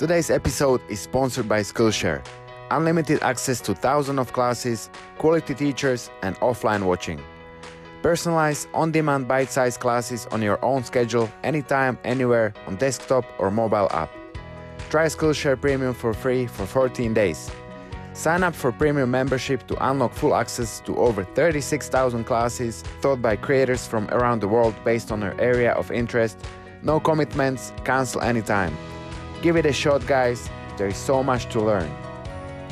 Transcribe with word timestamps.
Today's 0.00 0.30
episode 0.30 0.80
is 0.88 0.98
sponsored 0.98 1.46
by 1.46 1.60
Skillshare. 1.60 2.24
Unlimited 2.70 3.22
access 3.22 3.60
to 3.60 3.74
thousands 3.74 4.18
of 4.18 4.32
classes, 4.32 4.88
quality 5.18 5.54
teachers, 5.54 6.10
and 6.22 6.36
offline 6.36 6.84
watching. 6.84 7.20
Personalized, 8.00 8.66
on 8.72 8.92
demand, 8.92 9.28
bite 9.28 9.50
sized 9.50 9.78
classes 9.78 10.26
on 10.30 10.40
your 10.40 10.58
own 10.64 10.84
schedule, 10.84 11.30
anytime, 11.44 11.98
anywhere, 12.02 12.54
on 12.66 12.76
desktop 12.76 13.26
or 13.38 13.50
mobile 13.50 13.88
app. 13.90 14.10
Try 14.88 15.04
Skillshare 15.04 15.60
Premium 15.60 15.92
for 15.92 16.14
free 16.14 16.46
for 16.46 16.64
14 16.64 17.12
days. 17.12 17.50
Sign 18.14 18.42
up 18.42 18.54
for 18.54 18.72
premium 18.72 19.10
membership 19.10 19.66
to 19.66 19.86
unlock 19.86 20.14
full 20.14 20.34
access 20.34 20.80
to 20.80 20.96
over 20.96 21.24
36,000 21.24 22.24
classes 22.24 22.84
taught 23.02 23.20
by 23.20 23.36
creators 23.36 23.86
from 23.86 24.08
around 24.12 24.40
the 24.40 24.48
world 24.48 24.74
based 24.82 25.12
on 25.12 25.20
your 25.20 25.38
area 25.38 25.72
of 25.72 25.90
interest. 25.90 26.38
No 26.82 27.00
commitments, 27.00 27.74
cancel 27.84 28.22
anytime. 28.22 28.74
Give 29.42 29.56
it 29.56 29.64
a 29.64 29.72
shot, 29.72 30.06
guys. 30.06 30.50
There 30.76 30.88
is 30.88 30.98
so 30.98 31.22
much 31.22 31.46
to 31.52 31.62
learn. 31.62 31.90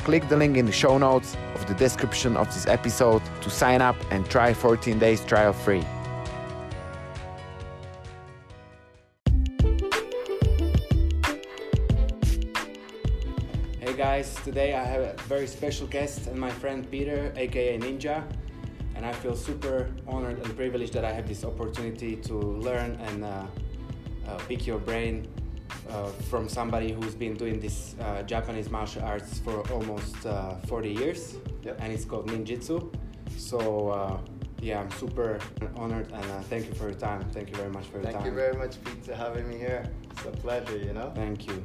Click 0.03 0.29
the 0.29 0.37
link 0.37 0.55
in 0.55 0.67
the 0.67 0.71
show 0.71 0.99
notes 0.99 1.35
of 1.55 1.65
the 1.65 1.73
description 1.73 2.37
of 2.37 2.45
this 2.53 2.67
episode 2.67 3.23
to 3.41 3.49
sign 3.49 3.81
up 3.81 3.95
and 4.11 4.29
try 4.29 4.53
14 4.53 4.99
days 4.99 5.25
trial 5.25 5.51
free. 5.51 5.83
Hey 13.79 13.93
guys, 13.97 14.35
today 14.43 14.75
I 14.75 14.83
have 14.83 15.01
a 15.01 15.15
very 15.27 15.47
special 15.47 15.87
guest 15.87 16.27
and 16.27 16.39
my 16.39 16.51
friend 16.51 16.89
Peter, 16.91 17.33
aka 17.35 17.79
Ninja, 17.79 18.23
and 18.93 19.07
I 19.07 19.13
feel 19.13 19.35
super 19.35 19.89
honored 20.07 20.37
and 20.37 20.55
privileged 20.55 20.93
that 20.93 21.03
I 21.03 21.13
have 21.13 21.27
this 21.27 21.43
opportunity 21.43 22.15
to 22.17 22.33
learn 22.35 22.91
and 23.07 23.25
uh, 23.25 23.47
uh, 24.27 24.37
pick 24.47 24.67
your 24.67 24.77
brain 24.77 25.27
uh, 25.89 26.07
from 26.29 26.47
somebody 26.47 26.91
who's 26.91 27.15
been 27.15 27.35
doing 27.35 27.59
this 27.59 27.95
uh, 28.01 28.21
Japanese 28.23 28.69
martial 28.69 29.03
arts 29.03 29.39
for 29.39 29.61
almost 29.71 30.25
uh, 30.25 30.55
40 30.67 30.89
years, 30.89 31.35
Yep. 31.63 31.79
and 31.81 31.91
it's 31.93 32.05
called 32.05 32.27
ninjutsu. 32.27 32.93
So 33.37 33.89
uh, 33.89 34.17
yeah, 34.61 34.79
I'm 34.81 34.91
super 34.91 35.39
honored 35.75 36.11
and 36.11 36.25
uh, 36.25 36.41
thank 36.49 36.67
you 36.67 36.73
for 36.73 36.89
your 36.89 36.97
time. 36.99 37.21
Thank 37.31 37.49
you 37.49 37.55
very 37.55 37.69
much 37.69 37.85
for 37.85 37.97
your 37.97 38.03
Thank 38.03 38.15
time. 38.15 38.23
Thank 38.23 38.33
you 38.35 38.39
very 38.39 38.57
much, 38.57 38.83
Pete, 38.83 39.05
for 39.05 39.15
having 39.15 39.47
me 39.49 39.57
here. 39.57 39.83
It's 40.11 40.25
a 40.25 40.31
pleasure, 40.31 40.77
you 40.77 40.93
know. 40.93 41.11
Thank 41.15 41.47
you. 41.47 41.63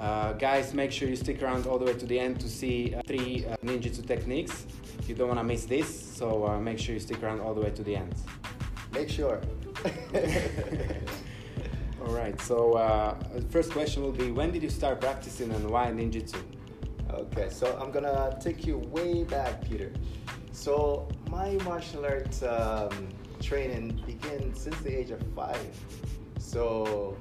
Uh, 0.00 0.32
guys, 0.32 0.74
make 0.74 0.90
sure 0.90 1.08
you 1.08 1.16
stick 1.16 1.42
around 1.42 1.66
all 1.66 1.78
the 1.78 1.84
way 1.84 1.94
to 1.94 2.06
the 2.06 2.18
end 2.18 2.40
to 2.40 2.48
see 2.48 2.94
uh, 2.94 3.02
three 3.06 3.46
uh, 3.46 3.56
ninjutsu 3.64 4.04
techniques. 4.06 4.66
You 5.06 5.14
don't 5.14 5.28
want 5.28 5.38
to 5.40 5.44
miss 5.44 5.64
this, 5.66 5.88
so 6.16 6.46
uh, 6.46 6.58
make 6.58 6.78
sure 6.78 6.94
you 6.94 7.00
stick 7.00 7.22
around 7.22 7.40
all 7.40 7.54
the 7.54 7.60
way 7.60 7.70
to 7.70 7.82
the 7.82 7.96
end. 7.96 8.14
Make 8.92 9.08
sure. 9.08 9.40
All 12.06 12.14
right. 12.14 12.38
So 12.42 12.74
uh, 12.74 13.16
first 13.48 13.70
question 13.72 14.02
will 14.02 14.12
be: 14.12 14.30
When 14.30 14.50
did 14.50 14.62
you 14.62 14.68
start 14.68 15.00
practicing 15.00 15.50
and 15.52 15.70
why 15.70 15.86
ninjutsu? 15.90 16.42
okay, 17.10 17.48
so 17.48 17.78
I'm 17.80 17.90
gonna 17.90 18.36
take 18.40 18.66
you 18.66 18.78
way 18.78 19.24
back, 19.24 19.64
Peter. 19.64 19.92
So 20.52 21.08
my 21.30 21.52
martial 21.64 22.04
arts 22.04 22.42
um, 22.42 23.08
training 23.40 24.02
began 24.06 24.54
since 24.54 24.76
the 24.80 24.98
age 24.98 25.10
of 25.10 25.22
five. 25.34 25.74
So 26.38 27.16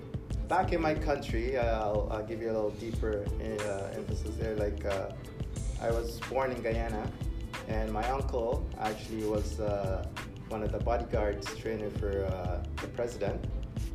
back 0.47 0.73
in 0.73 0.81
my 0.81 0.95
country, 0.95 1.57
I'll, 1.57 2.09
I'll 2.11 2.25
give 2.25 2.41
you 2.41 2.51
a 2.51 2.53
little 2.53 2.71
deeper 2.71 3.25
uh, 3.39 3.97
emphasis 3.97 4.35
there. 4.35 4.55
Like 4.55 4.83
uh, 4.85 5.11
I 5.81 5.91
was 5.91 6.19
born 6.29 6.51
in 6.51 6.61
Guyana, 6.61 7.09
and 7.67 7.91
my 7.91 8.07
uncle 8.09 8.67
actually 8.79 9.25
was 9.25 9.59
uh, 9.59 10.05
one 10.53 10.61
of 10.61 10.71
the 10.71 10.77
bodyguards 10.77 11.47
trainer 11.55 11.89
for 11.89 12.25
uh, 12.25 12.63
the 12.79 12.87
president. 12.89 13.43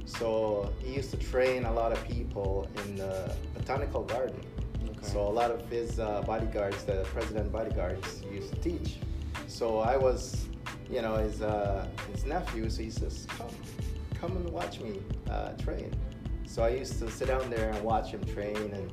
So 0.06 0.72
he 0.82 0.94
used 0.94 1.10
to 1.12 1.16
train 1.16 1.64
a 1.66 1.72
lot 1.72 1.92
of 1.92 2.00
people 2.04 2.68
in 2.82 2.96
the 2.96 3.32
botanical 3.54 4.02
garden. 4.02 4.40
Okay. 4.82 5.06
So 5.12 5.20
a 5.20 5.34
lot 5.40 5.52
of 5.52 5.60
his 5.70 6.00
uh, 6.00 6.22
bodyguards, 6.26 6.82
the 6.82 7.06
president 7.14 7.52
bodyguards, 7.52 8.22
used 8.38 8.50
to 8.54 8.58
teach. 8.60 8.96
So 9.46 9.78
I 9.78 9.96
was, 9.96 10.46
you 10.90 11.00
know, 11.00 11.14
his 11.26 11.42
uh, 11.42 11.86
his 12.12 12.24
nephew. 12.24 12.68
So 12.68 12.82
he 12.82 12.90
says, 12.90 13.26
"Come, 13.36 13.54
come 14.20 14.32
and 14.40 14.50
watch 14.50 14.80
me 14.80 14.92
uh, 15.30 15.50
train." 15.64 15.90
So 16.44 16.64
I 16.64 16.70
used 16.70 16.98
to 16.98 17.06
sit 17.08 17.28
down 17.28 17.48
there 17.50 17.70
and 17.70 17.80
watch 17.84 18.08
him 18.10 18.22
train, 18.34 18.56
and 18.78 18.88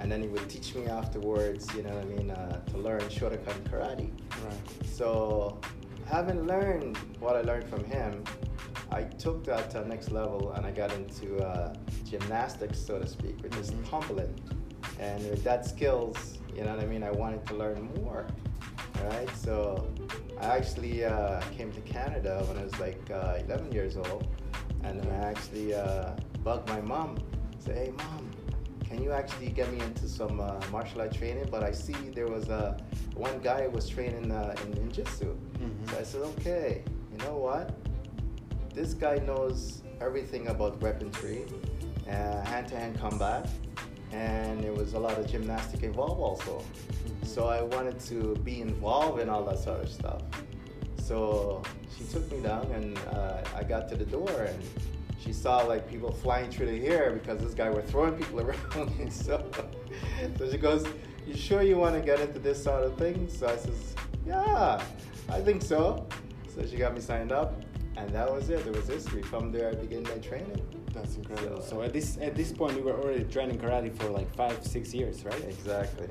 and 0.00 0.12
then 0.12 0.20
he 0.20 0.28
would 0.28 0.46
teach 0.54 0.74
me 0.74 0.84
afterwards. 1.00 1.62
You 1.74 1.82
know 1.84 1.94
what 1.94 2.04
I 2.04 2.16
mean? 2.16 2.30
Uh, 2.30 2.60
to 2.70 2.76
learn 2.76 3.00
Shotokan 3.16 3.58
karate. 3.70 4.10
Right. 4.44 4.66
So, 4.98 5.58
having 6.08 6.46
learned 6.46 6.96
what 7.20 7.36
I 7.36 7.42
learned 7.42 7.68
from 7.68 7.84
him, 7.84 8.24
I 8.90 9.02
took 9.02 9.44
that 9.44 9.70
to 9.70 9.80
the 9.80 9.84
next 9.84 10.10
level 10.10 10.52
and 10.52 10.64
I 10.64 10.70
got 10.70 10.92
into 10.92 11.38
uh, 11.38 11.74
gymnastics, 12.04 12.78
so 12.78 12.98
to 12.98 13.06
speak, 13.06 13.42
which 13.42 13.54
is 13.56 13.72
tumbling. 13.88 14.34
And 14.98 15.22
with 15.28 15.44
that 15.44 15.66
skills, 15.66 16.38
you 16.56 16.64
know 16.64 16.74
what 16.74 16.82
I 16.82 16.86
mean, 16.86 17.02
I 17.02 17.10
wanted 17.10 17.46
to 17.48 17.54
learn 17.54 17.90
more. 18.02 18.26
Right? 19.04 19.28
So, 19.36 19.88
I 20.40 20.56
actually 20.56 21.04
uh, 21.04 21.40
came 21.56 21.70
to 21.72 21.80
Canada 21.82 22.42
when 22.48 22.58
I 22.58 22.64
was 22.64 22.78
like 22.80 23.00
uh, 23.10 23.38
11 23.44 23.72
years 23.72 23.96
old. 23.96 24.26
And 24.82 25.02
I 25.12 25.16
actually 25.16 25.74
uh, 25.74 26.12
bugged 26.42 26.68
my 26.68 26.80
mom, 26.80 27.18
say, 27.58 27.74
hey, 27.74 27.92
mom, 27.96 28.27
can 28.88 29.02
you 29.02 29.12
actually 29.12 29.50
get 29.50 29.70
me 29.70 29.80
into 29.80 30.08
some 30.08 30.40
uh, 30.40 30.58
martial 30.72 31.02
art 31.02 31.12
training? 31.12 31.46
But 31.50 31.62
I 31.62 31.72
see 31.72 31.96
there 32.14 32.26
was 32.26 32.48
uh, 32.48 32.78
one 33.14 33.38
guy 33.40 33.66
was 33.66 33.88
training 33.88 34.30
uh, 34.32 34.54
in 34.62 34.72
ninjutsu. 34.72 35.36
Mhm. 35.58 35.90
So 35.90 35.98
I 35.98 36.04
said, 36.04 36.22
okay, 36.32 36.82
you 37.12 37.18
know 37.24 37.36
what? 37.36 37.74
This 38.74 38.94
guy 38.94 39.16
knows 39.18 39.82
everything 40.00 40.48
about 40.48 40.80
weaponry, 40.80 41.44
uh, 42.08 42.40
hand-to-hand 42.44 42.98
combat, 42.98 43.48
and 44.12 44.62
there 44.62 44.72
was 44.72 44.94
a 44.94 44.98
lot 44.98 45.18
of 45.18 45.26
gymnastic 45.26 45.82
involved 45.82 46.20
also. 46.20 46.64
So 47.24 47.46
I 47.46 47.60
wanted 47.62 47.98
to 48.10 48.36
be 48.36 48.60
involved 48.60 49.20
in 49.20 49.28
all 49.28 49.44
that 49.44 49.58
sort 49.58 49.80
of 49.82 49.88
stuff. 49.88 50.22
So 51.08 51.62
she 51.94 52.04
took 52.04 52.30
me 52.32 52.40
down, 52.40 52.66
and 52.72 52.96
uh, 53.12 53.42
I 53.60 53.64
got 53.64 53.88
to 53.90 53.96
the 53.96 54.06
door, 54.06 54.30
and 54.52 54.60
she 55.18 55.32
saw 55.32 55.58
like 55.58 55.88
people 55.88 56.12
flying 56.12 56.50
through 56.50 56.66
the 56.66 56.86
air 56.86 57.12
because 57.12 57.40
this 57.40 57.54
guy 57.54 57.70
were 57.70 57.82
throwing 57.82 58.14
people 58.14 58.40
around. 58.46 58.90
and 59.00 59.12
so, 59.26 59.44
so 60.36 60.50
she 60.50 60.58
goes, 60.58 60.86
"You 61.26 61.36
sure 61.36 61.62
you 61.62 61.76
want 61.76 61.94
to 61.94 62.00
get 62.00 62.20
into 62.20 62.38
this 62.38 62.62
sort 62.62 62.84
of 62.84 62.96
thing?" 62.96 63.28
So 63.28 63.48
I 63.48 63.56
says, 63.56 63.94
"Yeah, 64.26 64.82
I 65.28 65.40
think 65.40 65.62
so." 65.62 66.06
So 66.54 66.66
she 66.66 66.76
got 66.76 66.94
me 66.94 67.00
signed 67.00 67.32
up, 67.32 67.62
and 67.96 68.08
that 68.10 68.32
was 68.32 68.50
it. 68.50 68.66
It 68.66 68.74
was 68.74 68.86
history. 68.86 69.22
From 69.22 69.52
there, 69.52 69.70
I 69.70 69.74
began 69.74 70.02
my 70.04 70.18
training. 70.18 70.60
That's 70.92 71.16
incredible. 71.16 71.60
So, 71.62 71.68
So 71.70 71.82
at 71.82 71.92
this 71.92 72.18
at 72.20 72.34
this 72.34 72.52
point, 72.52 72.76
you 72.76 72.82
were 72.82 72.94
already 73.00 73.24
training 73.24 73.58
karate 73.58 73.94
for 73.98 74.08
like 74.08 74.32
five, 74.34 74.64
six 74.66 74.94
years, 74.94 75.24
right? 75.24 75.44
Exactly. 75.44 76.08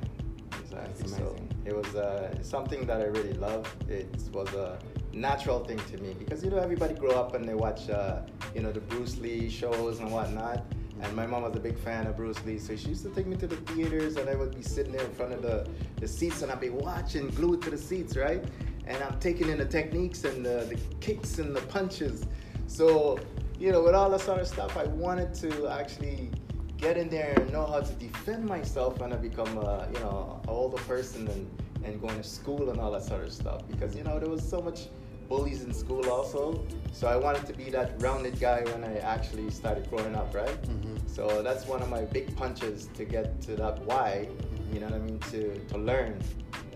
Exactly. 0.62 1.03
That's 1.03 1.12
So 1.12 1.35
it 1.66 1.75
was 1.75 1.95
uh, 1.95 2.41
something 2.44 2.85
that 2.88 3.01
I 3.01 3.06
really 3.06 3.34
loved. 3.34 3.89
It 3.89 4.09
was 4.31 4.53
a 4.53 4.79
natural 5.19 5.63
thing 5.63 5.79
to 5.91 5.97
me 5.97 6.13
because 6.17 6.44
you 6.44 6.50
know 6.50 6.57
everybody 6.57 6.94
grow 6.94 7.11
up 7.11 7.33
and 7.35 7.47
they 7.47 7.53
watch 7.53 7.89
uh, 7.89 8.22
you 8.53 8.61
know 8.61 8.72
the 8.72 8.79
Bruce 8.79 9.17
Lee 9.17 9.50
shows 9.50 10.00
and 10.00 10.11
whatnot. 10.11 10.66
And 11.00 11.16
my 11.16 11.28
mom 11.28 11.44
was 11.44 11.55
a 11.55 11.59
big 11.59 11.78
fan 11.78 12.07
of 12.07 12.17
Bruce 12.17 12.44
Lee, 12.44 12.57
so 12.57 12.75
she 12.75 12.89
used 12.89 13.03
to 13.03 13.11
take 13.11 13.27
me 13.27 13.38
to 13.38 13.45
the 13.45 13.57
theaters, 13.57 14.17
and 14.17 14.27
I 14.27 14.33
would 14.33 14.56
be 14.56 14.63
sitting 14.63 14.94
there 14.94 15.06
in 15.06 15.11
front 15.11 15.31
of 15.31 15.44
the, 15.44 15.69
the 15.97 16.07
seats, 16.07 16.41
and 16.41 16.51
I'd 16.51 16.59
be 16.59 16.72
watching, 16.72 17.27
glued 17.27 17.61
to 17.63 17.69
the 17.69 17.77
seats, 17.77 18.17
right? 18.17 18.44
And 18.88 19.03
I'm 19.03 19.19
taking 19.19 19.47
in 19.50 19.59
the 19.59 19.66
techniques 19.66 20.23
and 20.23 20.44
the, 20.44 20.66
the 20.67 20.79
kicks 21.00 21.38
and 21.38 21.56
the 21.56 21.61
punches. 21.61 22.25
So, 22.66 23.19
you 23.59 23.72
know, 23.72 23.83
with 23.83 23.94
all 23.94 24.09
that 24.09 24.22
sort 24.22 24.41
of 24.41 24.47
stuff, 24.47 24.75
I 24.75 24.85
wanted 24.85 25.35
to 25.35 25.67
actually 25.67 26.31
get 26.77 26.97
in 26.97 27.09
there 27.09 27.33
and 27.35 27.51
know 27.51 27.66
how 27.66 27.81
to 27.81 27.94
defend 27.94 28.45
myself 28.45 29.00
when 29.00 29.11
I 29.11 29.17
become 29.17 29.57
a 29.57 29.88
you 29.94 30.00
know 30.00 30.39
an 30.44 30.50
older 30.50 30.77
person 30.83 31.27
and 31.27 31.50
and 31.83 32.00
going 32.00 32.16
to 32.16 32.23
school 32.23 32.69
and 32.69 32.79
all 32.79 32.91
that 32.91 33.03
sort 33.03 33.23
of 33.23 33.33
stuff 33.33 33.61
because 33.67 33.95
you 33.95 34.03
know 34.03 34.19
there 34.19 34.29
was 34.29 34.47
so 34.47 34.61
much 34.61 34.88
bullies 35.29 35.63
in 35.63 35.73
school 35.73 36.09
also 36.09 36.63
so 36.93 37.07
I 37.07 37.15
wanted 37.15 37.45
to 37.47 37.53
be 37.53 37.69
that 37.71 38.01
rounded 38.01 38.39
guy 38.39 38.61
when 38.71 38.83
I 38.83 38.97
actually 39.15 39.49
started 39.51 39.89
growing 39.89 40.15
up 40.15 40.33
right 40.33 40.57
Mhm. 40.63 40.97
so 41.15 41.41
that's 41.41 41.65
one 41.67 41.81
of 41.81 41.89
my 41.89 42.03
big 42.17 42.35
punches 42.35 42.89
to 42.97 43.03
get 43.05 43.41
to 43.47 43.55
that 43.61 43.75
why 43.85 44.27
you 44.74 44.79
know 44.79 44.88
what 44.88 44.95
I 44.95 45.00
mean 45.07 45.19
to 45.33 45.41
to 45.71 45.77
learn 45.77 46.13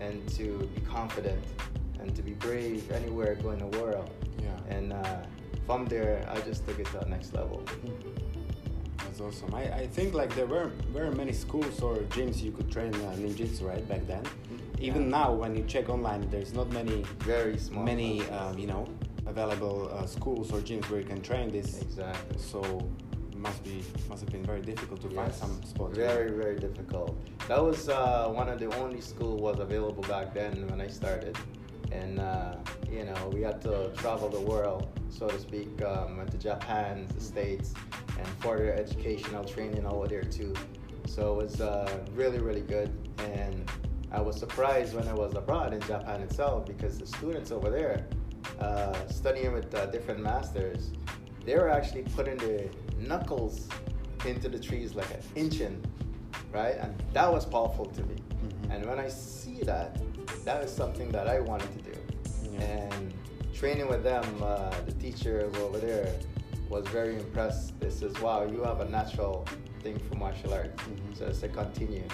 and 0.00 0.16
to 0.38 0.46
be 0.74 0.80
confident 0.98 1.42
and 2.00 2.14
to 2.16 2.22
be 2.22 2.32
brave 2.46 2.90
anywhere 2.92 3.34
going 3.44 3.60
in 3.60 3.70
the 3.70 3.78
world 3.80 4.10
Yeah. 4.46 4.74
and 4.76 4.92
uh, 4.92 5.02
from 5.66 5.86
there 5.86 6.14
I 6.36 6.38
just 6.50 6.60
took 6.66 6.78
it 6.82 6.86
to 6.92 6.98
the 7.04 7.08
next 7.16 7.32
level 7.34 7.58
That's 9.04 9.20
awesome. 9.20 9.52
I, 9.54 9.64
I 9.82 9.86
think 9.96 10.14
like 10.14 10.32
there 10.34 10.46
were 10.46 10.68
very 10.98 11.10
many 11.22 11.32
schools 11.44 11.82
or 11.82 11.94
gyms 12.16 12.36
you 12.46 12.50
could 12.56 12.70
train 12.70 12.92
uh, 12.94 13.12
ninjutsu 13.22 13.62
right 13.72 13.84
back 13.92 14.02
then. 14.12 14.24
Even 14.82 15.08
now, 15.08 15.32
when 15.32 15.54
you 15.54 15.62
check 15.62 15.88
online, 15.88 16.28
there's 16.28 16.54
not 16.54 16.68
many 16.72 17.04
very 17.20 17.56
small 17.56 17.84
many 17.84 18.28
um, 18.30 18.58
you 18.58 18.66
know 18.66 18.84
available 19.26 19.88
uh, 19.92 20.04
schools 20.06 20.52
or 20.52 20.58
gyms 20.58 20.90
where 20.90 20.98
you 20.98 21.06
can 21.06 21.22
train 21.22 21.50
this. 21.50 21.80
Exactly. 21.80 22.36
So 22.36 22.60
it 23.30 23.38
must 23.38 23.62
be 23.62 23.84
must 24.08 24.22
have 24.22 24.32
been 24.32 24.44
very 24.44 24.60
difficult 24.60 25.00
to 25.02 25.08
find 25.10 25.32
some 25.32 25.62
spots. 25.62 25.96
Very, 25.96 26.32
very 26.32 26.58
difficult. 26.58 27.16
That 27.46 27.62
was 27.62 27.88
uh, 27.88 28.26
one 28.34 28.48
of 28.48 28.58
the 28.58 28.74
only 28.80 29.00
school 29.00 29.36
was 29.36 29.60
available 29.60 30.02
back 30.02 30.34
then 30.34 30.66
when 30.66 30.80
I 30.80 30.88
started, 30.88 31.38
and 31.92 32.18
uh, 32.18 32.56
you 32.90 33.04
know 33.04 33.30
we 33.32 33.40
had 33.42 33.62
to 33.62 33.92
travel 33.96 34.28
the 34.30 34.40
world, 34.40 34.88
so 35.10 35.28
to 35.28 35.38
speak. 35.38 35.80
Um, 35.82 36.16
went 36.16 36.32
to 36.32 36.38
Japan, 36.38 37.06
the 37.14 37.20
States, 37.20 37.72
and 38.18 38.26
further 38.40 38.72
educational 38.72 39.44
training 39.44 39.86
over 39.86 40.08
there 40.08 40.24
too. 40.24 40.52
So 41.06 41.38
it 41.38 41.44
was 41.44 41.60
uh, 41.60 42.00
really, 42.16 42.40
really 42.40 42.62
good. 42.62 42.90
And 43.18 43.70
I 44.12 44.20
was 44.20 44.36
surprised 44.38 44.94
when 44.94 45.08
I 45.08 45.14
was 45.14 45.34
abroad 45.34 45.72
in 45.72 45.80
Japan 45.80 46.20
itself 46.20 46.66
because 46.66 46.98
the 46.98 47.06
students 47.06 47.50
over 47.50 47.70
there 47.70 48.06
uh, 48.60 49.08
studying 49.08 49.52
with 49.52 49.74
uh, 49.74 49.86
different 49.86 50.20
masters, 50.20 50.90
they 51.46 51.56
were 51.56 51.70
actually 51.70 52.02
putting 52.14 52.36
their 52.36 52.66
knuckles 52.98 53.68
into 54.26 54.50
the 54.50 54.58
trees 54.58 54.94
like 54.94 55.10
an 55.10 55.22
inch 55.34 55.60
in, 55.60 55.82
right? 56.52 56.76
And 56.78 56.94
that 57.14 57.32
was 57.32 57.46
powerful 57.46 57.86
to 57.86 58.02
me. 58.02 58.16
Mm-hmm. 58.16 58.72
And 58.72 58.86
when 58.86 58.98
I 58.98 59.08
see 59.08 59.62
that, 59.62 59.98
that 60.44 60.62
is 60.62 60.70
something 60.70 61.10
that 61.10 61.26
I 61.26 61.40
wanted 61.40 61.72
to 61.72 61.92
do. 61.92 61.98
Yeah. 62.52 62.60
And 62.60 63.14
training 63.54 63.88
with 63.88 64.02
them, 64.04 64.24
uh, 64.42 64.70
the 64.84 64.92
teacher 64.92 65.50
over 65.56 65.78
there 65.78 66.12
was 66.68 66.86
very 66.88 67.16
impressed. 67.16 67.78
They 67.80 67.90
says, 67.90 68.18
"Wow, 68.20 68.44
you 68.44 68.62
have 68.62 68.80
a 68.80 68.88
natural 68.88 69.46
thing 69.82 69.98
for 69.98 70.16
martial 70.16 70.52
arts." 70.54 70.82
Mm-hmm. 70.82 71.14
So 71.14 71.28
I 71.28 71.32
said, 71.32 71.52
"Continue." 71.54 72.04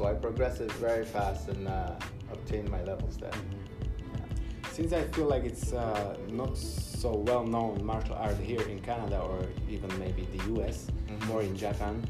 So 0.00 0.06
I 0.06 0.14
progressed 0.14 0.62
very 0.80 1.04
fast 1.04 1.48
and 1.48 1.68
uh, 1.68 1.92
obtained 2.32 2.70
my 2.70 2.82
levels 2.84 3.18
there. 3.18 3.30
Mm-hmm. 3.32 4.72
Since 4.72 4.94
I 4.94 5.02
feel 5.02 5.26
like 5.26 5.44
it's 5.44 5.74
uh, 5.74 6.16
not 6.30 6.56
so 6.56 7.16
well 7.16 7.44
known 7.44 7.84
martial 7.84 8.14
art 8.14 8.38
here 8.38 8.62
in 8.62 8.80
Canada 8.80 9.18
or 9.18 9.44
even 9.68 9.90
maybe 9.98 10.26
the 10.34 10.54
US, 10.54 10.86
mm-hmm. 10.86 11.28
more 11.28 11.42
in 11.42 11.54
Japan. 11.54 12.02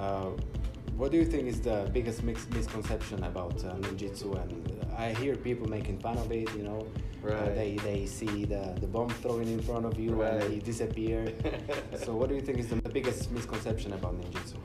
Uh, 0.00 0.30
what 0.96 1.12
do 1.12 1.18
you 1.18 1.26
think 1.26 1.46
is 1.46 1.60
the 1.60 1.90
biggest 1.92 2.22
mix- 2.22 2.48
misconception 2.54 3.22
about 3.24 3.62
uh, 3.66 3.74
ninjutsu? 3.84 4.32
And 4.40 4.86
I 4.96 5.12
hear 5.12 5.36
people 5.36 5.68
making 5.68 5.98
fun 5.98 6.16
of 6.16 6.32
it. 6.32 6.48
You 6.56 6.62
know, 6.62 6.86
uh, 7.22 7.28
right. 7.28 7.42
uh, 7.42 7.54
they 7.54 7.76
they 7.84 8.06
see 8.06 8.46
the, 8.46 8.74
the 8.80 8.86
bomb 8.86 9.10
thrown 9.10 9.42
in 9.42 9.60
front 9.60 9.84
of 9.84 10.00
you 10.00 10.14
right. 10.14 10.32
and 10.32 10.40
they 10.40 10.58
disappear. 10.58 11.34
so, 12.02 12.16
what 12.16 12.30
do 12.30 12.34
you 12.34 12.40
think 12.40 12.56
is 12.56 12.68
the 12.68 12.76
biggest 12.76 13.30
misconception 13.30 13.92
about 13.92 14.14
ninjutsu? 14.22 14.56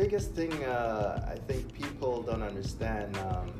The 0.00 0.06
biggest 0.06 0.30
thing 0.30 0.64
uh, 0.64 1.28
I 1.30 1.36
think 1.46 1.74
people 1.74 2.22
don't 2.22 2.42
understand. 2.42 3.18
Um, 3.18 3.52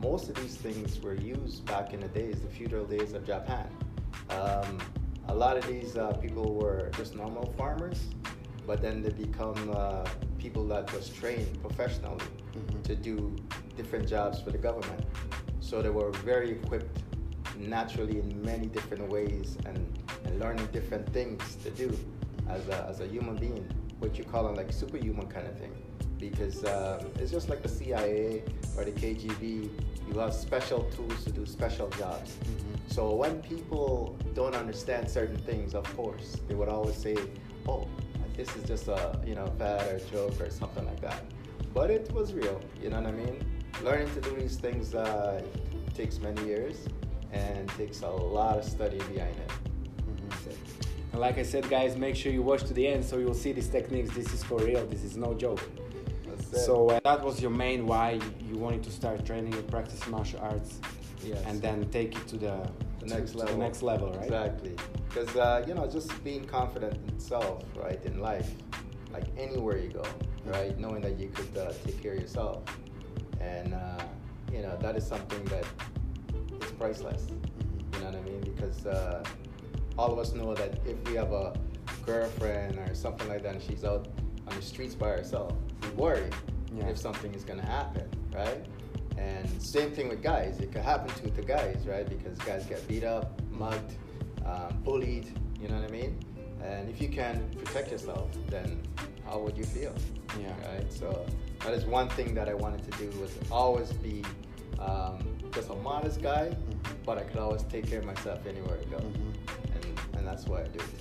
most 0.00 0.28
of 0.28 0.36
these 0.36 0.54
things 0.54 1.00
were 1.00 1.16
used 1.16 1.66
back 1.66 1.92
in 1.92 1.98
the 1.98 2.06
days, 2.06 2.36
the 2.42 2.48
feudal 2.48 2.84
days 2.84 3.12
of 3.12 3.26
Japan. 3.26 3.68
Um, 4.30 4.78
a 5.26 5.34
lot 5.34 5.56
of 5.56 5.66
these 5.66 5.96
uh, 5.96 6.12
people 6.12 6.54
were 6.54 6.92
just 6.96 7.16
normal 7.16 7.52
farmers 7.58 8.04
but 8.68 8.80
then 8.80 9.02
they 9.02 9.10
become 9.10 9.58
uh, 9.74 10.04
people 10.38 10.64
that 10.68 10.92
was 10.92 11.08
trained 11.08 11.60
professionally 11.60 12.24
mm-hmm. 12.54 12.82
to 12.82 12.94
do 12.94 13.34
different 13.76 14.08
jobs 14.08 14.40
for 14.40 14.52
the 14.52 14.58
government. 14.58 15.04
So 15.58 15.82
they 15.82 15.90
were 15.90 16.12
very 16.24 16.52
equipped 16.52 17.02
naturally 17.58 18.20
in 18.20 18.40
many 18.42 18.66
different 18.66 19.08
ways 19.08 19.58
and, 19.66 19.98
and 20.24 20.38
learning 20.38 20.66
different 20.66 21.12
things 21.12 21.56
to 21.64 21.70
do 21.70 21.98
as 22.48 22.68
a, 22.68 22.86
as 22.88 23.00
a 23.00 23.08
human 23.08 23.34
being, 23.34 23.66
what 24.00 24.18
you 24.18 24.24
call 24.24 24.48
it 24.48 24.56
like 24.56 24.72
superhuman 24.72 25.26
kind 25.28 25.46
of 25.46 25.56
thing. 25.58 25.72
Because 26.18 26.64
um, 26.64 27.06
it's 27.18 27.30
just 27.30 27.48
like 27.48 27.62
the 27.62 27.68
CIA 27.68 28.42
or 28.76 28.84
the 28.84 28.90
KGB, 28.92 29.70
you 30.08 30.18
have 30.18 30.34
special 30.34 30.84
tools 30.94 31.24
to 31.24 31.30
do 31.30 31.46
special 31.46 31.88
jobs. 31.90 32.32
Mm-hmm. 32.32 32.74
So 32.88 33.14
when 33.14 33.40
people 33.40 34.18
don't 34.34 34.54
understand 34.54 35.08
certain 35.08 35.38
things, 35.38 35.74
of 35.74 35.84
course, 35.96 36.38
they 36.48 36.54
would 36.54 36.68
always 36.68 36.96
say, 36.96 37.16
oh, 37.66 37.86
this 38.36 38.54
is 38.56 38.64
just 38.64 38.88
a 38.88 39.18
you 39.26 39.34
know 39.34 39.46
fad 39.58 39.86
or 39.92 39.98
joke 40.10 40.40
or 40.40 40.50
something 40.50 40.84
like 40.86 41.00
that. 41.00 41.22
But 41.72 41.90
it 41.90 42.10
was 42.12 42.32
real, 42.34 42.60
you 42.82 42.90
know 42.90 43.00
what 43.00 43.06
I 43.06 43.12
mean? 43.12 43.44
Learning 43.82 44.12
to 44.14 44.20
do 44.20 44.34
these 44.34 44.56
things 44.56 44.94
uh, 44.94 45.42
takes 45.94 46.18
many 46.18 46.44
years 46.44 46.86
and 47.32 47.68
takes 47.70 48.02
a 48.02 48.08
lot 48.08 48.58
of 48.58 48.64
study 48.64 48.98
behind 49.12 49.36
it. 49.36 49.69
Like 51.20 51.36
I 51.36 51.42
said, 51.42 51.68
guys, 51.68 51.98
make 51.98 52.16
sure 52.16 52.32
you 52.32 52.40
watch 52.40 52.64
to 52.64 52.72
the 52.72 52.86
end 52.86 53.04
so 53.04 53.18
you'll 53.18 53.34
see 53.34 53.52
these 53.52 53.68
techniques. 53.68 54.08
This 54.14 54.32
is 54.32 54.42
for 54.42 54.56
real. 54.56 54.86
This 54.86 55.04
is 55.04 55.18
no 55.18 55.34
joke. 55.34 55.60
So 56.50 56.88
uh, 56.88 57.00
that 57.04 57.22
was 57.22 57.42
your 57.42 57.50
main 57.50 57.86
why 57.86 58.18
you 58.48 58.56
wanted 58.56 58.82
to 58.84 58.90
start 58.90 59.26
training 59.26 59.52
and 59.52 59.68
practice 59.70 60.04
martial 60.08 60.40
arts, 60.40 60.80
yes. 61.22 61.38
and 61.46 61.60
then 61.60 61.88
take 61.90 62.16
it 62.16 62.26
to 62.28 62.38
the 62.38 62.56
the 63.00 63.06
next 63.06 63.32
to, 63.32 63.38
level. 63.38 63.52
To 63.52 63.58
the 63.58 63.64
next 63.66 63.82
level, 63.82 64.12
right? 64.12 64.24
Exactly. 64.24 64.76
Because 65.08 65.36
uh, 65.36 65.62
you 65.68 65.74
know, 65.74 65.86
just 65.86 66.08
being 66.24 66.46
confident 66.46 66.96
in 67.08 67.20
self, 67.20 67.64
right, 67.76 68.02
in 68.06 68.20
life, 68.20 68.50
like 69.12 69.26
anywhere 69.36 69.76
you 69.76 69.90
go, 69.90 70.04
right, 70.46 70.76
knowing 70.78 71.02
that 71.02 71.18
you 71.20 71.28
could 71.28 71.54
uh, 71.58 71.72
take 71.84 72.02
care 72.02 72.14
of 72.14 72.20
yourself, 72.20 72.62
and 73.40 73.74
uh, 73.74 74.02
you 74.50 74.62
know 74.62 74.74
that 74.80 74.96
is 74.96 75.06
something 75.06 75.44
that 75.44 75.66
is 76.62 76.72
priceless. 76.72 77.26
You 77.92 78.00
know 78.00 78.06
what 78.06 78.16
I 78.16 78.22
mean? 78.22 78.40
Because 78.40 78.86
uh, 78.86 79.22
all 80.00 80.10
of 80.10 80.18
us 80.18 80.32
know 80.32 80.54
that 80.54 80.72
if 80.86 80.96
we 81.06 81.14
have 81.14 81.30
a 81.32 81.52
girlfriend 82.06 82.78
or 82.78 82.94
something 82.94 83.28
like 83.28 83.42
that, 83.42 83.56
and 83.56 83.62
she's 83.62 83.84
out 83.84 84.08
on 84.48 84.56
the 84.56 84.62
streets 84.62 84.94
by 84.94 85.08
herself, 85.08 85.52
we 85.82 85.88
worry 85.90 86.30
yeah. 86.74 86.86
if 86.86 86.96
something 86.96 87.34
is 87.34 87.44
gonna 87.44 87.66
happen, 87.66 88.08
right? 88.34 88.64
And 89.18 89.46
same 89.62 89.90
thing 89.90 90.08
with 90.08 90.22
guys. 90.22 90.58
It 90.58 90.72
could 90.72 90.80
happen 90.80 91.14
to 91.16 91.30
the 91.30 91.42
guys, 91.42 91.86
right? 91.86 92.08
Because 92.08 92.38
guys 92.38 92.64
get 92.64 92.88
beat 92.88 93.04
up, 93.04 93.38
mugged, 93.50 93.92
um, 94.46 94.80
bullied. 94.82 95.38
You 95.60 95.68
know 95.68 95.74
what 95.74 95.90
I 95.90 95.92
mean? 95.92 96.18
And 96.64 96.88
if 96.88 97.02
you 97.02 97.10
can 97.10 97.50
protect 97.58 97.90
yourself, 97.92 98.30
then 98.48 98.80
how 99.26 99.38
would 99.40 99.58
you 99.58 99.64
feel? 99.64 99.94
Yeah. 100.40 100.54
Right. 100.66 100.90
So 100.90 101.26
that 101.62 101.74
is 101.74 101.84
one 101.84 102.08
thing 102.08 102.32
that 102.36 102.48
I 102.48 102.54
wanted 102.54 102.90
to 102.90 102.96
do 102.96 103.20
was 103.20 103.32
always 103.50 103.92
be 103.92 104.24
um, 104.78 105.18
just 105.52 105.68
a 105.68 105.74
modest 105.74 106.22
guy, 106.22 106.46
mm-hmm. 106.46 106.92
but 107.04 107.18
I 107.18 107.22
could 107.22 107.38
always 107.38 107.64
take 107.64 107.86
care 107.86 107.98
of 107.98 108.06
myself 108.06 108.46
anywhere 108.46 108.78
I 108.80 108.84
go, 108.84 108.96
mm-hmm. 108.96 109.69
And 110.20 110.28
that's 110.28 110.46
why 110.46 110.60
I 110.60 110.68
do 110.68 110.78
it. 110.78 111.00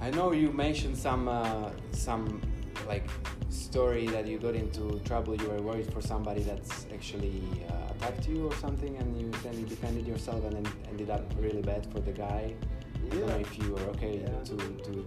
I 0.00 0.10
know 0.10 0.32
you 0.32 0.52
mentioned 0.52 0.96
some 0.96 1.28
uh, 1.28 1.70
some 1.90 2.40
like 2.86 3.08
story 3.50 4.06
that 4.08 4.26
you 4.26 4.38
got 4.38 4.54
into 4.54 5.00
trouble 5.04 5.34
you 5.34 5.48
were 5.48 5.60
worried 5.60 5.92
for 5.92 6.00
somebody 6.00 6.42
that's 6.42 6.86
actually 6.94 7.42
uh, 7.68 7.92
attacked 7.92 8.28
you 8.28 8.46
or 8.46 8.54
something 8.56 8.96
and 8.96 9.08
you 9.20 9.30
then 9.42 9.54
you 9.58 9.66
defended 9.66 10.06
yourself 10.06 10.44
and 10.44 10.54
then 10.56 10.72
ended 10.88 11.10
up 11.10 11.24
really 11.38 11.62
bad 11.62 11.86
for 11.92 12.00
the 12.00 12.12
guy 12.12 12.54
yeah. 12.54 13.12
I 13.12 13.14
don't 13.16 13.28
know 13.28 13.38
if 13.38 13.58
you 13.58 13.72
were 13.74 13.86
okay 13.94 14.20
yeah. 14.20 14.44
to, 14.48 14.56
to 14.56 15.06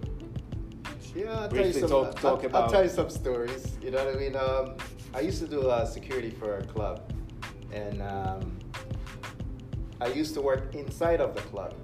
yeah, 1.14 1.30
I'll 1.30 1.48
tell, 1.48 1.72
some, 1.72 1.88
talk, 1.88 2.20
talk 2.20 2.44
I'll, 2.44 2.62
I'll, 2.62 2.70
tell 2.70 2.82
you 2.82 2.90
some 2.90 3.08
stories. 3.08 3.78
You 3.82 3.90
know 3.90 4.04
what 4.04 4.14
I 4.14 4.18
mean? 4.18 4.36
Um, 4.36 4.76
I 5.14 5.20
used 5.20 5.40
to 5.40 5.48
do 5.48 5.70
uh, 5.70 5.86
security 5.86 6.28
for 6.28 6.58
a 6.58 6.64
club, 6.66 7.10
and 7.72 8.02
um, 8.02 8.58
I 9.98 10.08
used 10.08 10.34
to 10.34 10.42
work 10.42 10.74
inside 10.74 11.22
of 11.22 11.34
the 11.34 11.40
club. 11.40 11.74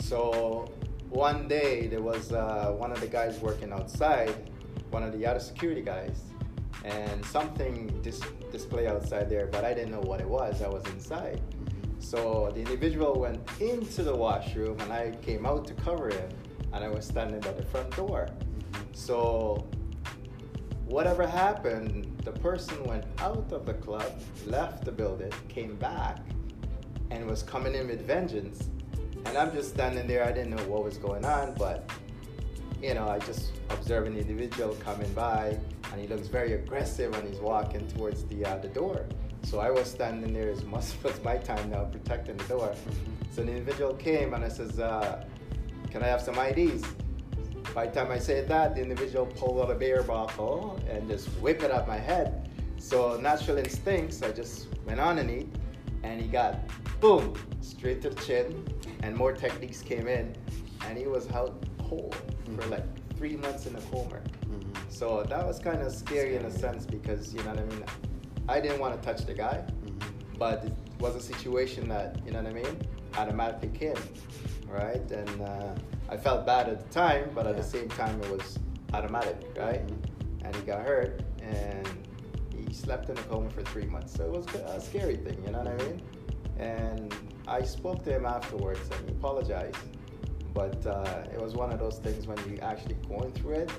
So 0.00 0.72
one 1.08 1.48
day 1.48 1.86
there 1.86 2.02
was 2.02 2.32
uh, 2.32 2.74
one 2.76 2.92
of 2.92 3.00
the 3.00 3.06
guys 3.06 3.38
working 3.40 3.72
outside 3.72 4.34
one 4.90 5.02
of 5.02 5.12
the 5.16 5.26
other 5.26 5.40
security 5.40 5.82
guys, 5.82 6.22
and 6.84 7.24
something 7.26 7.88
dis- 8.02 8.20
display 8.50 8.86
outside 8.86 9.30
there, 9.30 9.46
but 9.46 9.64
I 9.64 9.72
didn't 9.72 9.92
know 9.92 10.00
what 10.00 10.20
it 10.20 10.28
was. 10.28 10.62
I 10.62 10.68
was 10.68 10.84
inside. 10.86 11.40
So 11.98 12.50
the 12.54 12.60
individual 12.60 13.18
went 13.18 13.40
into 13.60 14.02
the 14.02 14.14
washroom, 14.14 14.78
and 14.80 14.92
I 14.92 15.12
came 15.22 15.46
out 15.46 15.66
to 15.68 15.74
cover 15.74 16.08
him, 16.08 16.28
and 16.72 16.84
I 16.84 16.88
was 16.88 17.06
standing 17.06 17.44
at 17.44 17.56
the 17.56 17.64
front 17.64 17.94
door. 17.94 18.28
So 18.92 19.68
whatever 20.86 21.26
happened, 21.26 22.20
the 22.24 22.32
person 22.32 22.82
went 22.84 23.04
out 23.18 23.52
of 23.52 23.66
the 23.66 23.74
club, 23.74 24.12
left 24.46 24.84
the 24.84 24.92
building, 24.92 25.32
came 25.48 25.76
back, 25.76 26.18
and 27.10 27.26
was 27.26 27.42
coming 27.42 27.74
in 27.74 27.86
with 27.88 28.06
vengeance. 28.06 28.70
And 29.26 29.36
I'm 29.36 29.52
just 29.52 29.70
standing 29.70 30.06
there. 30.06 30.24
I 30.24 30.32
didn't 30.32 30.50
know 30.50 30.64
what 30.64 30.84
was 30.84 30.96
going 30.96 31.24
on, 31.24 31.54
but 31.54 31.90
you 32.82 32.94
know, 32.94 33.08
I 33.08 33.18
just 33.18 33.52
observe 33.68 34.06
an 34.06 34.16
individual 34.16 34.74
coming 34.76 35.12
by, 35.12 35.58
and 35.92 36.00
he 36.00 36.06
looks 36.06 36.28
very 36.28 36.54
aggressive, 36.54 37.14
and 37.14 37.28
he's 37.28 37.38
walking 37.38 37.86
towards 37.88 38.24
the 38.24 38.44
uh, 38.44 38.56
the 38.58 38.68
door. 38.68 39.06
So 39.42 39.58
I 39.58 39.70
was 39.70 39.90
standing 39.90 40.32
there 40.32 40.50
as 40.50 40.64
much 40.64 40.84
as 41.04 41.22
my 41.22 41.36
time 41.36 41.70
now, 41.70 41.84
protecting 41.84 42.36
the 42.36 42.44
door. 42.44 42.68
Mm-hmm. 42.68 43.32
So 43.32 43.44
the 43.44 43.52
individual 43.52 43.94
came, 43.94 44.34
and 44.34 44.44
I 44.44 44.48
says, 44.48 44.80
uh, 44.80 45.24
"Can 45.90 46.02
I 46.02 46.06
have 46.06 46.22
some 46.22 46.38
IDs?" 46.38 46.84
By 47.74 47.86
the 47.86 47.92
time 47.92 48.10
I 48.10 48.18
said 48.18 48.48
that, 48.48 48.74
the 48.74 48.82
individual 48.82 49.26
pulled 49.26 49.60
out 49.60 49.70
a 49.70 49.74
beer 49.74 50.02
bottle 50.02 50.80
and 50.90 51.08
just 51.08 51.28
whipped 51.40 51.62
it 51.62 51.70
at 51.70 51.86
my 51.86 51.98
head. 51.98 52.48
So 52.78 53.16
natural 53.20 53.58
instincts, 53.58 54.22
I 54.22 54.32
just 54.32 54.68
went 54.86 54.98
on 54.98 55.18
and 55.18 55.30
eat, 55.30 55.48
and 56.02 56.20
he 56.20 56.26
got 56.26 56.58
boom 57.00 57.34
straight 57.60 58.02
to 58.02 58.10
chin, 58.14 58.66
and 59.02 59.16
more 59.16 59.32
techniques 59.32 59.82
came 59.82 60.08
in, 60.08 60.34
and 60.86 60.98
he 60.98 61.06
was 61.06 61.26
held 61.26 61.66
whole 61.82 62.12
mm-hmm. 62.12 62.56
for 62.56 62.66
like 62.68 62.84
three 63.16 63.36
months 63.36 63.66
in 63.66 63.74
a 63.76 63.80
coma. 63.82 64.20
Mm-hmm. 64.46 64.72
So 64.88 65.24
that 65.24 65.46
was 65.46 65.58
kind 65.58 65.82
of 65.82 65.92
scary 65.92 66.36
in 66.36 66.44
a 66.44 66.50
sense 66.50 66.86
because 66.86 67.34
you 67.34 67.42
know 67.42 67.50
what 67.50 67.60
I 67.60 67.64
mean. 67.64 67.84
I 68.48 68.58
didn't 68.60 68.80
want 68.80 69.00
to 69.00 69.06
touch 69.06 69.26
the 69.26 69.34
guy, 69.34 69.64
mm-hmm. 69.64 70.38
but 70.38 70.64
it 70.64 70.72
was 70.98 71.14
a 71.14 71.20
situation 71.20 71.88
that 71.88 72.18
you 72.24 72.32
know 72.32 72.42
what 72.42 72.50
I 72.50 72.54
mean 72.54 72.76
automatically 73.16 73.70
came, 73.70 74.02
right? 74.68 75.10
And 75.10 75.42
uh, 75.42 75.74
I 76.08 76.16
felt 76.16 76.46
bad 76.46 76.68
at 76.68 76.78
the 76.84 76.88
time, 76.92 77.30
but 77.34 77.46
at 77.46 77.54
yeah. 77.54 77.62
the 77.62 77.66
same 77.66 77.88
time 77.88 78.20
it 78.22 78.30
was 78.30 78.58
automatic, 78.92 79.36
right? 79.56 79.86
Mm-hmm. 79.86 80.46
And 80.46 80.56
he 80.56 80.62
got 80.62 80.80
hurt 80.80 81.22
and 81.42 81.88
he 82.54 82.72
slept 82.72 83.08
in 83.10 83.18
a 83.18 83.22
coma 83.22 83.50
for 83.50 83.62
three 83.62 83.86
months. 83.86 84.14
So 84.14 84.24
it 84.24 84.30
was 84.30 84.46
a 84.54 84.80
scary 84.80 85.16
thing, 85.16 85.42
you 85.44 85.52
know 85.52 85.58
what 85.58 85.68
I 85.68 85.76
mean? 85.84 86.02
And 86.58 87.14
I 87.46 87.62
spoke 87.62 88.04
to 88.04 88.14
him 88.14 88.26
afterwards 88.26 88.80
and 88.90 89.08
he 89.08 89.14
apologized 89.16 89.76
but 90.54 90.84
uh, 90.86 91.24
it 91.32 91.40
was 91.40 91.54
one 91.54 91.72
of 91.72 91.78
those 91.78 91.98
things 91.98 92.26
when 92.26 92.38
you 92.48 92.58
actually 92.60 92.96
going 93.08 93.32
through 93.32 93.54
it, 93.54 93.70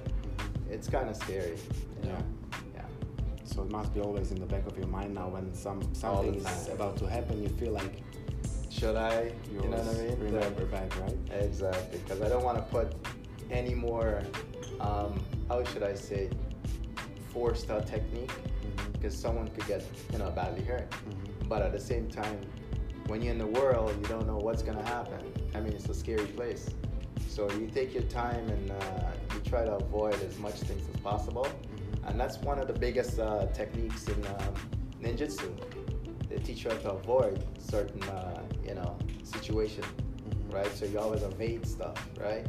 it's 0.69 0.87
kind 0.87 1.09
of 1.09 1.15
scary. 1.15 1.57
You 2.01 2.09
know? 2.09 2.23
Yeah. 2.73 2.81
So 3.43 3.63
it 3.63 3.71
must 3.71 3.93
be 3.93 3.99
always 3.99 4.31
in 4.31 4.39
the 4.39 4.45
back 4.45 4.65
of 4.67 4.77
your 4.77 4.87
mind 4.87 5.13
now 5.13 5.27
when 5.27 5.53
some 5.53 5.81
something 5.93 6.35
is 6.35 6.69
about 6.69 6.97
to 6.97 7.07
happen. 7.07 7.41
You 7.43 7.49
feel 7.49 7.73
like 7.73 8.01
should 8.69 8.95
I? 8.95 9.33
You, 9.51 9.61
you 9.63 9.69
know 9.69 9.77
what 9.77 9.95
I 9.95 10.03
mean? 10.03 10.19
Remember 10.19 10.65
back, 10.65 10.97
right? 11.01 11.17
Exactly, 11.31 11.99
because 11.99 12.21
I 12.21 12.29
don't 12.29 12.43
want 12.43 12.57
to 12.57 12.63
put 12.63 12.93
any 13.51 13.75
more. 13.75 14.23
Um, 14.79 15.19
how 15.49 15.63
should 15.65 15.83
I 15.83 15.93
say? 15.93 16.29
Forced 17.33 17.69
out 17.71 17.87
technique, 17.87 18.31
because 18.91 19.13
mm-hmm. 19.13 19.21
someone 19.21 19.47
could 19.49 19.65
get 19.65 19.85
you 20.11 20.17
know 20.17 20.29
badly 20.31 20.63
hurt. 20.63 20.89
Mm-hmm. 20.89 21.47
But 21.47 21.61
at 21.61 21.71
the 21.71 21.79
same 21.79 22.09
time, 22.09 22.39
when 23.11 23.21
you're 23.21 23.33
in 23.33 23.37
the 23.37 23.45
world, 23.59 23.93
you 24.01 24.07
don't 24.07 24.25
know 24.25 24.37
what's 24.37 24.63
gonna 24.63 24.85
happen. 24.85 25.19
I 25.53 25.59
mean, 25.59 25.73
it's 25.73 25.89
a 25.89 25.93
scary 25.93 26.27
place. 26.27 26.69
So 27.27 27.51
you 27.51 27.67
take 27.67 27.93
your 27.93 28.03
time 28.03 28.47
and 28.47 28.71
uh, 28.71 29.11
you 29.33 29.41
try 29.41 29.65
to 29.65 29.73
avoid 29.73 30.15
as 30.23 30.39
much 30.39 30.55
things 30.61 30.87
as 30.87 30.97
possible. 31.01 31.43
Mm-hmm. 31.43 32.07
And 32.07 32.17
that's 32.17 32.37
one 32.37 32.57
of 32.57 32.67
the 32.67 32.79
biggest 32.87 33.19
uh, 33.19 33.47
techniques 33.47 34.07
in 34.07 34.25
um, 34.27 34.53
ninjutsu. 35.03 35.51
They 36.29 36.37
teach 36.37 36.63
you 36.63 36.71
how 36.71 36.77
to 36.77 36.91
avoid 36.91 37.43
certain, 37.59 38.01
uh, 38.03 38.43
you 38.65 38.75
know, 38.75 38.97
situation, 39.23 39.83
mm-hmm. 39.83 40.55
right? 40.55 40.73
So 40.73 40.85
you 40.85 40.97
always 40.97 41.23
evade 41.23 41.67
stuff, 41.67 41.97
right? 42.17 42.47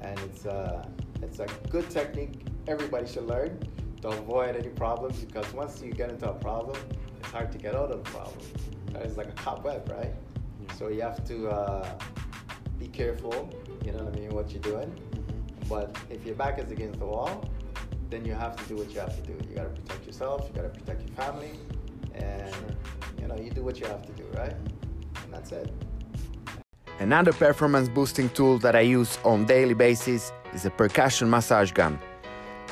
And 0.00 0.18
it's 0.20 0.46
uh, 0.46 0.88
it's 1.20 1.40
a 1.40 1.46
good 1.68 1.90
technique 1.90 2.46
everybody 2.66 3.06
should 3.06 3.26
learn 3.26 3.58
to 4.00 4.08
avoid 4.08 4.56
any 4.56 4.68
problems 4.68 5.22
because 5.22 5.52
once 5.52 5.82
you 5.82 5.92
get 5.92 6.08
into 6.08 6.30
a 6.30 6.34
problem, 6.34 6.78
it's 7.18 7.28
hard 7.30 7.52
to 7.52 7.58
get 7.58 7.74
out 7.74 7.90
of 7.90 8.02
the 8.02 8.10
problem. 8.10 8.38
Right? 8.94 9.04
It's 9.04 9.16
like 9.16 9.28
a 9.28 9.32
cobweb, 9.32 9.88
right? 9.90 10.14
Yeah. 10.62 10.74
So 10.74 10.88
you 10.88 11.02
have 11.02 11.24
to 11.28 11.48
uh, 11.48 11.98
be 12.78 12.88
careful 12.88 13.50
you 13.84 13.92
know 13.92 14.04
what 14.04 14.16
I 14.16 14.20
mean, 14.20 14.30
what 14.30 14.50
you're 14.52 14.62
doing. 14.62 14.88
Mm-hmm. 14.88 15.68
But 15.68 15.96
if 16.10 16.24
your 16.26 16.34
back 16.34 16.58
is 16.58 16.70
against 16.70 16.98
the 16.98 17.06
wall, 17.06 17.48
then 18.08 18.24
you 18.24 18.34
have 18.34 18.56
to 18.56 18.64
do 18.64 18.76
what 18.76 18.92
you 18.92 19.00
have 19.00 19.14
to 19.14 19.22
do. 19.22 19.32
You 19.48 19.56
got 19.56 19.74
to 19.74 19.80
protect 19.80 20.06
yourself, 20.06 20.48
you 20.48 20.54
got 20.54 20.72
to 20.72 20.80
protect 20.80 21.06
your 21.06 21.16
family, 21.16 21.52
and 22.14 22.52
sure. 22.52 22.62
you 23.20 23.28
know, 23.28 23.36
you 23.36 23.50
do 23.50 23.62
what 23.62 23.78
you 23.78 23.86
have 23.86 24.04
to 24.04 24.12
do, 24.12 24.24
right? 24.34 24.54
And 25.24 25.32
that's 25.32 25.52
it. 25.52 25.72
Another 26.98 27.32
performance 27.32 27.88
boosting 27.88 28.28
tool 28.30 28.58
that 28.58 28.76
I 28.76 28.80
use 28.80 29.18
on 29.24 29.46
daily 29.46 29.74
basis 29.74 30.32
is 30.52 30.66
a 30.66 30.70
percussion 30.70 31.30
massage 31.30 31.72
gun. 31.72 31.98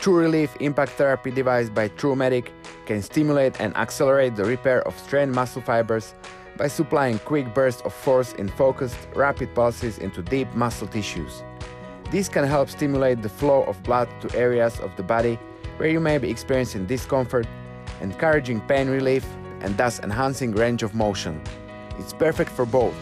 True 0.00 0.16
Relief 0.16 0.56
impact 0.60 0.92
therapy 0.92 1.32
device 1.32 1.68
by 1.68 1.88
TruMedic 1.88 2.50
can 2.86 3.02
stimulate 3.02 3.60
and 3.60 3.76
accelerate 3.76 4.36
the 4.36 4.44
repair 4.44 4.86
of 4.86 4.96
strained 4.96 5.32
muscle 5.32 5.60
fibers 5.60 6.14
by 6.56 6.68
supplying 6.68 7.18
quick 7.20 7.52
bursts 7.52 7.82
of 7.82 7.92
force 7.92 8.32
in 8.34 8.48
focused, 8.48 8.96
rapid 9.16 9.52
pulses 9.56 9.98
into 9.98 10.22
deep 10.22 10.52
muscle 10.54 10.86
tissues. 10.86 11.42
This 12.12 12.28
can 12.28 12.44
help 12.44 12.70
stimulate 12.70 13.22
the 13.22 13.28
flow 13.28 13.64
of 13.64 13.82
blood 13.82 14.08
to 14.20 14.38
areas 14.38 14.78
of 14.78 14.94
the 14.96 15.02
body 15.02 15.36
where 15.78 15.88
you 15.88 15.98
may 15.98 16.18
be 16.18 16.30
experiencing 16.30 16.86
discomfort, 16.86 17.46
encouraging 18.00 18.60
pain 18.62 18.88
relief, 18.88 19.26
and 19.60 19.76
thus 19.76 19.98
enhancing 19.98 20.52
range 20.52 20.84
of 20.84 20.94
motion. 20.94 21.42
It's 21.98 22.12
perfect 22.12 22.50
for 22.50 22.64
both 22.64 22.94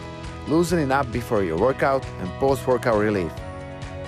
loosening 0.47 0.91
up 0.91 1.11
before 1.11 1.43
your 1.43 1.57
workout 1.57 2.03
and 2.19 2.29
post 2.39 2.65
workout 2.65 2.97
relief. 2.97 3.31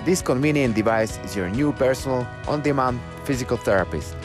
This 0.04 0.22
convenient 0.22 0.74
device 0.74 1.18
is 1.18 1.36
your 1.36 1.50
new 1.50 1.72
personal, 1.72 2.26
on 2.48 2.62
demand 2.62 2.98
physical 3.24 3.58
therapist. 3.58 4.16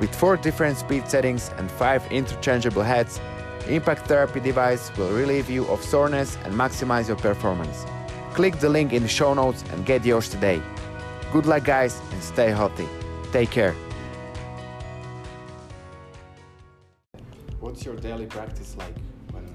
With 0.00 0.12
four 0.12 0.36
different 0.36 0.78
speed 0.78 1.06
settings 1.06 1.52
and 1.58 1.70
five 1.70 2.04
interchangeable 2.10 2.82
heads, 2.82 3.20
Impact 3.68 4.08
Therapy 4.08 4.40
device 4.40 4.90
will 4.96 5.10
relieve 5.10 5.48
you 5.48 5.64
of 5.66 5.80
soreness 5.84 6.36
and 6.44 6.54
maximize 6.54 7.06
your 7.06 7.16
performance. 7.16 7.86
Click 8.32 8.58
the 8.58 8.68
link 8.68 8.92
in 8.92 9.04
the 9.04 9.08
show 9.08 9.32
notes 9.32 9.62
and 9.72 9.86
get 9.86 10.04
yours 10.04 10.28
today. 10.28 10.60
Good 11.32 11.46
luck, 11.46 11.64
guys, 11.64 12.00
and 12.10 12.20
stay 12.20 12.50
healthy. 12.50 12.88
Take 13.30 13.50
care. 13.50 13.76
What's 17.60 17.84
your 17.84 17.94
daily 17.94 18.26
practice 18.26 18.76
like? 18.76 18.94
When 19.30 19.46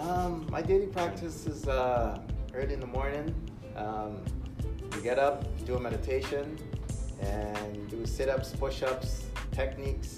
um, 0.00 0.46
my 0.50 0.62
daily 0.62 0.86
practice 0.86 1.46
is 1.46 1.66
uh, 1.66 2.20
early 2.54 2.74
in 2.74 2.80
the 2.80 2.86
morning. 2.86 3.34
Um, 3.74 4.22
you 4.94 5.00
get 5.00 5.18
up, 5.18 5.44
do 5.66 5.76
a 5.76 5.80
meditation, 5.80 6.58
and 7.20 7.90
do 7.90 8.06
sit-ups, 8.06 8.54
push-ups, 8.56 9.26
techniques, 9.52 10.16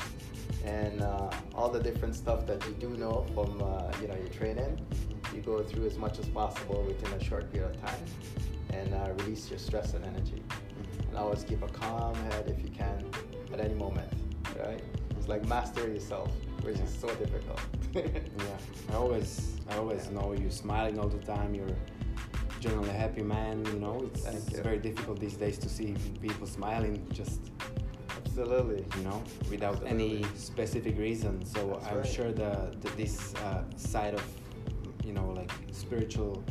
and 0.64 1.02
uh, 1.02 1.30
all 1.54 1.68
the 1.68 1.80
different 1.80 2.14
stuff 2.14 2.46
that 2.46 2.64
you 2.66 2.72
do 2.74 2.90
know 2.96 3.26
from 3.34 3.62
uh, 3.62 3.90
you 4.00 4.08
know 4.08 4.16
your 4.16 4.28
training. 4.28 4.80
You 5.34 5.40
go 5.40 5.62
through 5.62 5.86
as 5.86 5.98
much 5.98 6.18
as 6.18 6.26
possible 6.28 6.82
within 6.82 7.12
a 7.12 7.22
short 7.22 7.52
period 7.52 7.74
of 7.74 7.80
time, 7.80 8.04
and 8.72 8.92
uh, 8.94 9.12
release 9.18 9.48
your 9.50 9.58
stress 9.58 9.94
and 9.94 10.04
energy. 10.04 10.42
And 11.08 11.16
always 11.16 11.44
keep 11.44 11.62
a 11.62 11.68
calm 11.68 12.14
head 12.30 12.44
if 12.48 12.62
you 12.62 12.70
can 12.70 13.04
at 13.52 13.60
any 13.60 13.74
moment. 13.74 14.10
Right? 14.58 14.82
It's 15.16 15.28
like 15.28 15.44
master 15.46 15.86
yourself, 15.88 16.30
which 16.62 16.78
is 16.78 16.92
so 16.92 17.08
difficult. 17.16 17.60
yeah, 17.94 18.02
I 18.90 18.94
always 18.94 19.56
I 19.70 19.76
always 19.76 20.06
yeah. 20.06 20.20
know 20.20 20.32
you're 20.32 20.50
smiling 20.50 20.98
all 20.98 21.08
the 21.08 21.24
time. 21.24 21.54
You're 21.54 21.76
generally 22.60 22.90
a 22.90 22.92
happy 22.92 23.22
man. 23.22 23.64
You 23.66 23.80
know, 23.80 24.04
it's, 24.06 24.24
it's 24.26 24.58
very 24.60 24.78
difficult 24.78 25.20
these 25.20 25.36
days 25.36 25.58
to 25.58 25.68
see 25.68 25.94
people 26.20 26.46
smiling 26.46 27.06
just 27.12 27.40
Absolutely. 28.16 28.84
You 28.98 29.04
know, 29.04 29.22
without 29.50 29.76
Absolutely. 29.82 30.18
any 30.18 30.26
specific 30.36 30.98
reason. 30.98 31.44
So 31.44 31.78
That's 31.80 31.86
I'm 31.86 31.96
right. 31.98 32.06
sure 32.06 32.32
the, 32.32 32.74
the 32.80 32.90
this 32.90 33.34
uh, 33.36 33.62
side 33.76 34.14
of 34.14 34.22
you 35.04 35.12
know 35.12 35.30
like 35.30 35.50
spiritual 35.72 36.44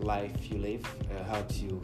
life 0.00 0.50
you 0.50 0.58
live 0.58 0.84
uh, 0.86 1.24
helps 1.24 1.60
you 1.60 1.80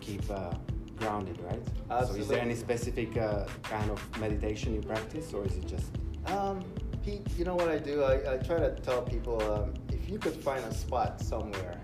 keep 0.00 0.22
uh, 0.30 0.52
grounded, 0.96 1.40
right? 1.40 1.62
Absolutely. 1.90 2.14
So 2.14 2.22
is 2.22 2.28
there 2.28 2.40
any 2.40 2.54
specific 2.54 3.16
uh, 3.16 3.46
kind 3.62 3.90
of 3.90 4.20
meditation 4.20 4.74
you 4.74 4.80
practice, 4.80 5.32
or 5.34 5.44
is 5.44 5.56
it 5.56 5.66
just? 5.66 5.90
Um, 6.26 6.64
Pete, 7.04 7.26
you 7.36 7.44
know 7.44 7.56
what 7.56 7.68
I 7.68 7.78
do? 7.78 8.04
I, 8.04 8.34
I 8.34 8.36
try 8.36 8.60
to 8.60 8.70
tell 8.76 9.02
people 9.02 9.42
um, 9.52 9.74
if 9.90 10.08
you 10.08 10.18
could 10.18 10.36
find 10.36 10.64
a 10.64 10.72
spot 10.72 11.20
somewhere, 11.20 11.80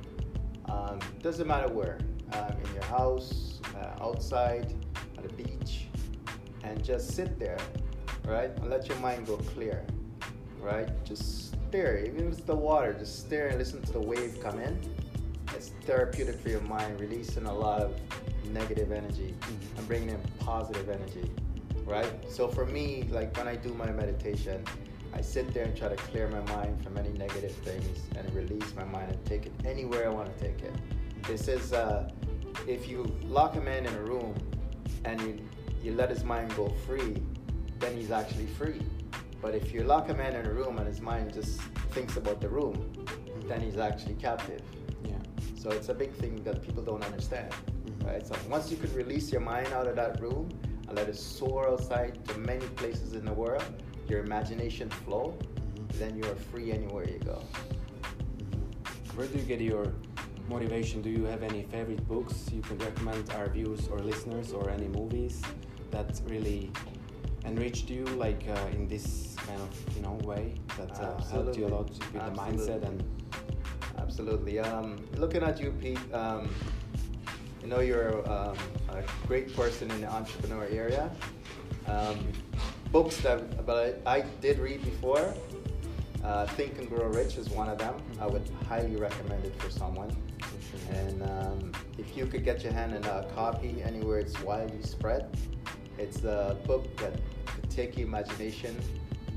um, 0.69 0.99
doesn't 1.23 1.47
matter 1.47 1.69
where, 1.73 1.99
um, 2.33 2.53
in 2.65 2.75
your 2.75 2.85
house, 2.85 3.61
uh, 3.77 4.05
outside, 4.05 4.75
at 5.17 5.23
the 5.23 5.33
beach, 5.43 5.87
and 6.63 6.83
just 6.85 7.13
sit 7.13 7.39
there, 7.39 7.59
right? 8.25 8.51
And 8.59 8.71
let 8.71 8.89
your 8.89 8.99
mind 8.99 9.27
go 9.27 9.37
clear, 9.37 9.85
right? 10.61 10.89
Just 11.05 11.53
stare, 11.69 11.99
even 11.99 12.29
if 12.29 12.33
it's 12.35 12.43
the 12.43 12.55
water, 12.55 12.93
just 12.93 13.21
stare 13.21 13.49
and 13.49 13.59
listen 13.59 13.83
to 13.83 13.93
the 13.93 14.01
wave 14.01 14.39
come 14.43 14.59
in. 14.59 14.79
It's 15.55 15.71
therapeutic 15.87 16.41
for 16.41 16.51
your 16.51 16.61
mind, 16.63 17.01
releasing 17.01 17.47
a 17.47 17.55
lot 17.55 17.81
of 17.81 17.95
negative 18.53 18.93
energy 18.93 19.35
mm-hmm. 19.41 19.79
and 19.79 19.89
bringing 19.89 20.11
in 20.11 20.21
positive 20.39 20.89
energy, 20.89 21.31
right? 21.85 22.13
So 22.31 22.49
for 22.49 22.67
me, 22.67 23.09
like 23.11 23.37
when 23.37 23.49
I 23.49 23.57
do 23.57 23.75
my 23.75 23.91
meditation, 23.91 24.65
I 25.15 25.21
sit 25.21 25.53
there 25.53 25.65
and 25.65 25.77
try 25.77 25.89
to 25.89 25.97
clear 25.97 26.29
my 26.29 26.41
mind 26.53 26.83
from 26.83 26.97
any 26.97 27.11
negative 27.11 27.53
things 27.53 27.99
and 28.17 28.33
release 28.35 28.75
my 28.75 28.85
mind 28.85 29.13
and 29.13 29.25
take 29.25 29.47
it 29.47 29.53
anywhere 29.65 30.07
I 30.07 30.13
want 30.13 30.37
to 30.37 30.45
take 30.45 30.63
it. 30.63 30.75
This 31.27 31.49
is 31.49 31.73
uh, 31.73 32.11
if 32.67 32.89
you 32.89 33.05
lock 33.25 33.57
a 33.57 33.61
man 33.61 33.87
in 33.87 33.95
a 33.95 34.03
room 34.03 34.35
and 35.05 35.21
you 35.21 35.39
you 35.83 35.95
let 35.95 36.11
his 36.11 36.25
mind 36.25 36.55
go 36.57 36.69
free, 36.87 37.23
then 37.79 37.97
he's 37.97 38.11
actually 38.11 38.47
free. 38.47 38.81
But 39.41 39.55
if 39.55 39.73
you 39.73 39.85
lock 39.85 40.09
a 40.09 40.15
man 40.15 40.35
in 40.35 40.47
a 40.47 40.53
room 40.53 40.79
and 40.79 40.87
his 40.87 41.01
mind 41.01 41.33
just 41.33 41.61
thinks 41.93 42.17
about 42.17 42.41
the 42.41 42.49
room, 42.49 42.93
then 43.47 43.61
he's 43.61 43.79
actually 43.79 44.15
captive. 44.15 44.63
Yeah. 45.05 45.13
So 45.57 45.71
it's 45.71 45.89
a 45.89 45.95
big 45.95 46.13
thing 46.15 46.43
that 46.43 46.63
people 46.63 46.83
don't 46.83 47.05
understand, 47.05 47.53
mm-hmm. 47.53 48.07
right? 48.09 48.27
So 48.27 48.35
once 48.49 48.71
you 48.71 48.77
can 48.77 48.93
release 48.95 49.31
your 49.31 49.41
mind 49.41 49.73
out 49.73 49.87
of 49.87 49.95
that 49.97 50.21
room 50.21 50.49
and 50.89 50.97
let 50.97 51.09
it 51.09 51.17
soar 51.17 51.69
outside 51.69 52.25
to 52.29 52.39
many 52.39 52.67
places 52.81 53.15
in 53.15 53.25
the 53.25 53.33
world, 53.33 53.83
your 54.11 54.21
imagination 54.21 54.91
flow, 54.91 55.37
mm-hmm. 55.39 55.99
then 55.99 56.17
you 56.17 56.25
are 56.25 56.37
free 56.51 56.73
anywhere 56.73 57.09
you 57.09 57.19
go. 57.19 57.43
Where 59.15 59.27
do 59.27 59.39
you 59.39 59.45
get 59.45 59.61
your 59.61 59.93
motivation? 60.49 61.03
Do 61.03 61.11
you 61.11 61.25
have 61.25 61.43
any 61.43 61.65
favorite 61.65 62.07
books 62.09 62.47
you 62.53 62.63
can 62.63 62.79
recommend 62.79 63.31
our 63.33 63.49
viewers 63.49 63.89
or 63.89 63.99
listeners, 63.99 64.53
or 64.53 64.71
any 64.71 64.89
movies? 64.89 65.43
that 65.91 66.21
really 66.27 66.71
enriched 67.45 67.91
you 67.91 68.05
like 68.05 68.45
uh, 68.49 68.67
in 68.73 68.87
this 68.89 69.35
kind 69.47 69.61
of 69.61 69.97
you 69.97 70.03
know 70.03 70.19
way 70.25 70.55
that 70.77 70.91
uh, 71.01 71.21
helped 71.25 71.57
you 71.57 71.67
a 71.67 71.69
lot 71.69 71.89
with 71.89 72.15
Absolutely. 72.15 72.31
the 72.31 72.41
mindset 72.41 72.85
and 72.87 73.05
Absolutely. 73.99 74.59
Um, 74.61 75.05
looking 75.17 75.43
at 75.43 75.61
you, 75.61 75.73
Pete, 75.73 75.99
um, 76.15 76.49
you 77.61 77.69
know 77.69 77.81
you're 77.81 78.19
um, 78.31 78.57
a 78.91 79.03
great 79.27 79.55
person 79.55 79.91
in 79.91 80.01
the 80.01 80.07
entrepreneur 80.07 80.69
area. 80.71 81.11
Um, 81.87 82.17
books 82.93 83.17
that 83.19 83.67
but 83.67 84.03
I, 84.07 84.17
I, 84.19 84.21
did 84.41 84.59
read 84.59 84.85
before. 84.85 85.35
Uh, 86.25 86.47
Think 86.47 86.79
and 86.79 86.89
Grow 86.89 87.07
Rich 87.07 87.37
is 87.37 87.49
one 87.51 87.69
of 87.69 87.79
them. 87.79 87.95
I 88.21 88.27
would 88.27 88.49
highly 88.69 88.97
recommend 88.97 89.45
it 89.45 89.55
for 89.61 89.71
someone. 89.71 90.15
And 90.91 91.23
um, 91.23 91.73
if 91.97 92.17
you 92.17 92.27
could 92.27 92.45
get 92.45 92.63
your 92.65 92.73
hand 92.73 92.95
in 92.95 93.05
a 93.05 93.27
copy 93.35 93.83
anywhere 93.83 94.19
it's 94.19 94.41
widely 94.43 94.83
spread, 94.83 95.29
it's 95.97 96.25
a 96.25 96.57
book 96.67 96.97
that 96.99 97.15
could 97.47 97.71
take 97.71 97.97
your 97.97 98.07
imagination 98.09 98.77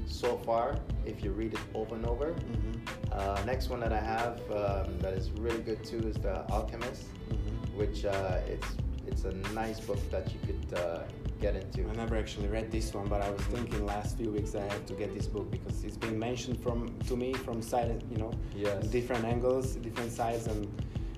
so 0.07 0.37
far 0.37 0.77
if 1.05 1.23
you 1.23 1.31
read 1.31 1.53
it 1.53 1.59
over 1.73 1.95
and 1.95 2.05
over. 2.05 2.31
Mm-hmm. 2.31 2.71
Uh, 3.11 3.41
next 3.45 3.69
one 3.69 3.79
that 3.81 3.93
I 3.93 3.99
have 3.99 4.39
um, 4.51 4.97
that 4.99 5.13
is 5.13 5.31
really 5.31 5.61
good 5.61 5.83
too 5.83 5.99
is 6.07 6.15
The 6.15 6.45
Alchemist, 6.51 7.05
mm-hmm. 7.29 7.77
which 7.77 8.05
uh, 8.05 8.39
it's 8.47 8.67
it's 9.11 9.25
a 9.25 9.33
nice 9.53 9.79
book 9.79 9.99
that 10.11 10.31
you 10.33 10.39
could 10.47 10.77
uh, 10.79 11.03
get 11.39 11.55
into. 11.55 11.89
I 11.89 11.93
never 11.95 12.15
actually 12.17 12.47
read 12.47 12.71
this 12.71 12.93
one, 12.93 13.07
but 13.07 13.21
I 13.21 13.29
was 13.29 13.41
thinking 13.43 13.85
last 13.85 14.17
few 14.17 14.31
weeks 14.31 14.55
I 14.55 14.61
have 14.61 14.85
to 14.87 14.93
get 14.93 15.13
this 15.13 15.27
book 15.27 15.49
because 15.51 15.83
it's 15.83 15.97
been 15.97 16.17
mentioned 16.17 16.61
from 16.61 16.97
to 17.07 17.15
me 17.15 17.33
from 17.33 17.61
side, 17.61 18.03
you 18.11 18.17
know, 18.17 18.31
Yes. 18.55 18.87
different 18.87 19.25
angles, 19.25 19.75
different 19.75 20.11
sides, 20.11 20.47
and 20.47 20.67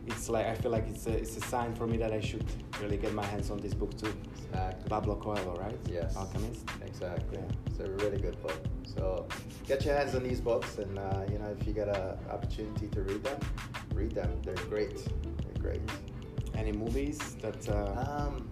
it's 0.07 0.27
like 0.29 0.45
I 0.47 0.55
feel 0.55 0.71
like 0.71 0.87
it's 0.89 1.05
a 1.07 1.11
it's 1.13 1.37
a 1.37 1.41
sign 1.41 1.73
for 1.75 1.87
me 1.87 1.97
that 1.97 2.11
I 2.11 2.19
should 2.19 2.45
really 2.81 2.97
get 2.97 3.13
my 3.13 3.25
hands 3.25 3.49
on 3.51 3.59
this 3.59 3.73
book 3.73 3.97
too. 3.97 4.13
Exactly. 4.49 4.89
Pablo 4.89 5.15
Coelho, 5.15 5.55
right? 5.59 5.77
Yes. 5.89 6.15
Alchemist. 6.15 6.63
Exactly. 6.85 7.37
Yeah. 7.39 7.55
It's 7.67 7.79
a 7.79 7.89
really 8.03 8.19
good 8.19 8.41
book. 8.41 8.59
So 8.83 9.27
get 9.65 9.83
your 9.85 9.95
hands 9.95 10.13
on 10.15 10.23
these 10.23 10.41
books, 10.41 10.77
and 10.77 10.97
uh, 10.99 11.23
you 11.31 11.37
know 11.39 11.55
if 11.59 11.65
you 11.67 11.73
get 11.73 11.87
an 11.89 12.17
opportunity 12.29 12.87
to 12.87 13.01
read 13.01 13.23
them, 13.23 13.39
read 13.93 14.11
them. 14.11 14.29
They're 14.43 14.55
great. 14.69 14.95
They're 15.23 15.61
great. 15.61 15.81
Any 16.55 16.71
movies 16.71 17.19
that 17.41 17.67
uh, 17.69 18.27
Um, 18.27 18.47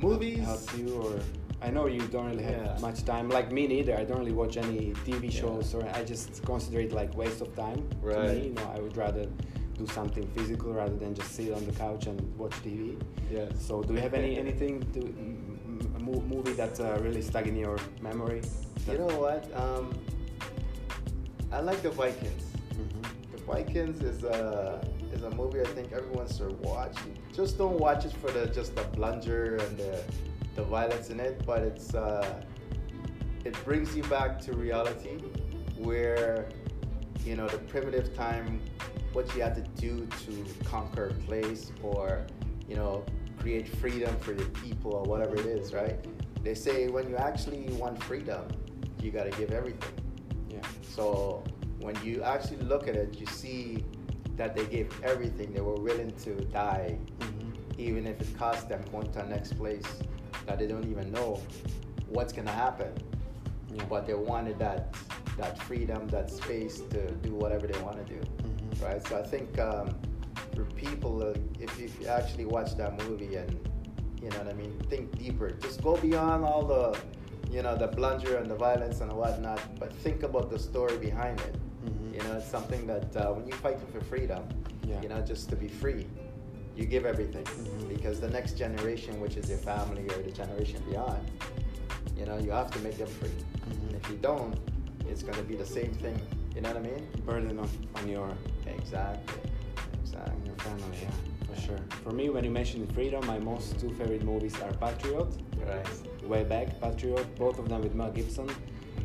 movies. 0.00 0.44
helped 0.44 0.76
you, 0.78 0.88
or 1.02 1.12
I 1.62 1.70
know 1.70 1.86
you 1.86 2.00
don't 2.08 2.26
really 2.30 2.44
have 2.44 2.64
Yeah. 2.66 2.78
much 2.80 3.04
time. 3.04 3.28
Like 3.28 3.50
me 3.52 3.66
neither. 3.66 3.94
I 3.96 4.04
don't 4.04 4.18
really 4.18 4.32
watch 4.42 4.56
any 4.56 4.92
TV 5.04 5.24
Yeah. 5.28 5.40
shows, 5.40 5.74
or 5.74 5.82
I 5.98 6.04
just 6.04 6.42
consider 6.44 6.80
it 6.80 6.92
like 6.92 7.16
waste 7.16 7.40
of 7.40 7.54
time. 7.56 7.80
To 7.88 7.96
Right. 8.06 8.36
me, 8.36 8.48
you 8.48 8.54
know, 8.54 8.68
I 8.76 8.80
would 8.80 8.96
rather 8.96 9.26
do 9.78 9.86
something 9.86 10.26
physical 10.36 10.72
rather 10.72 10.96
than 10.96 11.14
just 11.14 11.30
sit 11.36 11.52
on 11.52 11.64
the 11.64 11.72
couch 11.72 12.06
and 12.06 12.18
watch 12.38 12.54
TV. 12.64 12.96
Yes. 13.30 13.50
So, 13.66 13.82
do 13.82 13.94
you 13.94 14.00
have 14.00 14.14
any 14.14 14.36
anything 14.44 14.74
to 14.94 15.00
m- 15.00 15.58
m- 15.66 15.94
a 15.96 16.00
mo- 16.00 16.24
movie 16.34 16.52
that 16.62 16.74
uh, 16.80 16.98
really 17.06 17.22
stuck 17.22 17.46
in 17.46 17.56
your 17.56 17.78
memory? 18.02 18.42
You 18.90 18.98
know 18.98 19.14
what? 19.24 19.42
Um, 19.62 19.84
I 21.52 21.60
like 21.60 21.80
the 21.82 21.90
Vikings. 21.90 22.44
Mhm. 22.74 23.02
The 23.32 23.38
Vikings 23.52 23.98
is 24.02 24.24
a 24.24 24.80
is 24.96 24.97
a 25.32 25.34
movie 25.34 25.60
I 25.60 25.64
think 25.64 25.92
everyone 25.92 26.28
should 26.32 26.58
watch. 26.60 26.96
Just 27.32 27.58
don't 27.58 27.78
watch 27.78 28.04
it 28.04 28.12
for 28.12 28.30
the 28.30 28.46
just 28.46 28.74
the 28.76 28.82
blunder 28.84 29.56
and 29.56 29.76
the 29.76 30.02
the 30.56 30.62
violence 30.64 31.10
in 31.10 31.20
it, 31.20 31.44
but 31.46 31.62
it's 31.62 31.94
uh, 31.94 32.42
it 33.44 33.54
brings 33.64 33.96
you 33.96 34.02
back 34.04 34.40
to 34.40 34.52
reality 34.52 35.18
where 35.76 36.48
you 37.24 37.36
know 37.36 37.48
the 37.48 37.58
primitive 37.58 38.14
time, 38.14 38.60
what 39.12 39.32
you 39.34 39.42
had 39.42 39.54
to 39.54 39.62
do 39.80 40.06
to 40.24 40.44
conquer 40.64 41.06
a 41.06 41.14
place 41.26 41.72
or 41.82 42.26
you 42.68 42.76
know 42.76 43.04
create 43.38 43.68
freedom 43.68 44.14
for 44.18 44.32
your 44.32 44.48
people 44.48 44.92
or 44.92 45.02
whatever 45.04 45.36
it 45.36 45.46
is, 45.46 45.72
right? 45.72 46.04
They 46.42 46.54
say 46.54 46.88
when 46.88 47.08
you 47.08 47.16
actually 47.16 47.68
want 47.74 48.02
freedom, 48.02 48.48
you 49.00 49.10
got 49.10 49.30
to 49.30 49.38
give 49.38 49.52
everything. 49.52 49.94
Yeah. 50.50 50.60
So 50.82 51.44
when 51.78 51.94
you 52.04 52.22
actually 52.22 52.58
look 52.58 52.88
at 52.88 52.96
it, 52.96 53.20
you 53.20 53.26
see 53.26 53.84
that 54.38 54.54
they 54.56 54.64
gave 54.66 54.88
everything. 55.04 55.52
They 55.52 55.60
were 55.60 55.74
willing 55.74 56.12
to 56.24 56.34
die, 56.46 56.98
Mhm. 57.18 57.52
even 57.78 58.06
if 58.06 58.20
it 58.22 58.38
cost 58.38 58.68
them 58.68 58.82
going 58.90 59.08
to 59.12 59.18
the 59.18 59.24
next 59.26 59.52
place 59.58 59.86
that 60.46 60.58
they 60.58 60.66
don't 60.66 60.86
even 60.86 61.12
know 61.12 61.40
what's 62.08 62.32
gonna 62.32 62.50
happen. 62.66 62.92
Yeah. 63.74 63.84
But 63.90 64.06
they 64.06 64.14
wanted 64.14 64.58
that 64.60 64.94
that 65.36 65.56
freedom, 65.62 66.08
that 66.08 66.30
space 66.30 66.80
to 66.90 67.00
do 67.26 67.32
whatever 67.32 67.68
they 67.68 67.80
want 67.82 67.96
to 68.04 68.12
do, 68.12 68.20
Mhm. 68.20 68.82
right? 68.84 69.06
So 69.06 69.16
I 69.18 69.22
think 69.22 69.56
um, 69.60 69.86
for 70.56 70.64
people, 70.74 71.22
uh, 71.22 71.34
if, 71.60 71.78
if 71.80 72.00
you 72.00 72.08
actually 72.08 72.44
watch 72.44 72.74
that 72.76 72.92
movie 73.06 73.36
and 73.36 73.50
you 74.20 74.30
know 74.30 74.38
what 74.38 74.48
I 74.48 74.54
mean, 74.54 74.72
think 74.90 75.16
deeper. 75.16 75.50
Just 75.50 75.80
go 75.82 75.96
beyond 75.96 76.44
all 76.44 76.64
the 76.64 76.98
you 77.50 77.62
know 77.62 77.76
the 77.76 77.86
blunder 77.88 78.36
and 78.38 78.50
the 78.50 78.56
violence 78.56 79.00
and 79.00 79.12
whatnot, 79.12 79.60
but 79.78 79.92
think 79.92 80.22
about 80.24 80.50
the 80.50 80.58
story 80.58 80.96
behind 80.98 81.40
it. 81.42 81.54
Mhm. 81.84 82.14
You 82.14 82.22
know, 82.24 82.36
it's 82.38 82.50
something 82.50 82.86
that 82.86 83.16
uh, 83.16 83.32
when 83.32 83.46
you 83.46 83.54
fight 83.54 83.78
for 83.92 84.00
freedom, 84.00 84.42
Yeah. 84.86 85.00
you 85.02 85.08
know, 85.08 85.20
just 85.20 85.48
to 85.50 85.56
be 85.56 85.68
free, 85.68 86.06
you 86.76 86.84
give 86.86 87.04
everything 87.06 87.44
Mhm. 87.44 87.88
because 87.88 88.20
the 88.20 88.30
next 88.30 88.56
generation, 88.56 89.20
which 89.20 89.36
is 89.36 89.48
your 89.48 89.58
family 89.58 90.04
or 90.14 90.22
the 90.22 90.30
generation 90.32 90.82
beyond, 90.88 91.22
you 92.16 92.24
know, 92.26 92.38
you 92.38 92.50
have 92.50 92.70
to 92.72 92.78
make 92.80 92.96
them 92.98 93.08
free. 93.20 93.36
Mhm. 93.70 93.94
If 93.96 94.10
you 94.10 94.16
don't, 94.16 94.54
it's 95.10 95.22
going 95.22 95.38
to 95.38 95.44
be 95.44 95.56
the 95.56 95.66
same 95.66 95.92
thing. 95.94 96.18
You 96.54 96.62
know 96.62 96.70
what 96.72 96.78
I 96.84 96.88
mean? 96.90 97.06
burden 97.24 97.58
on, 97.58 97.68
on 97.94 98.08
your 98.08 98.30
Exactly. 98.66 99.40
on 99.40 100.00
Exactly. 100.02 100.46
your 100.46 100.56
family, 100.56 100.98
yeah, 101.02 101.10
for 101.46 101.60
sure. 101.60 101.78
For 102.04 102.10
me, 102.12 102.30
when 102.30 102.42
you 102.44 102.50
mentioned 102.50 102.90
freedom, 102.94 103.24
my 103.26 103.38
most 103.38 103.78
two 103.78 103.90
favorite 103.94 104.24
movies 104.24 104.54
are 104.62 104.72
Patriot, 104.72 105.28
Right. 105.66 105.86
way 106.26 106.42
back, 106.44 106.80
Patriot, 106.80 107.26
both 107.36 107.58
of 107.58 107.68
them 107.68 107.82
with 107.82 107.94
Mel 107.94 108.10
Gibson, 108.10 108.48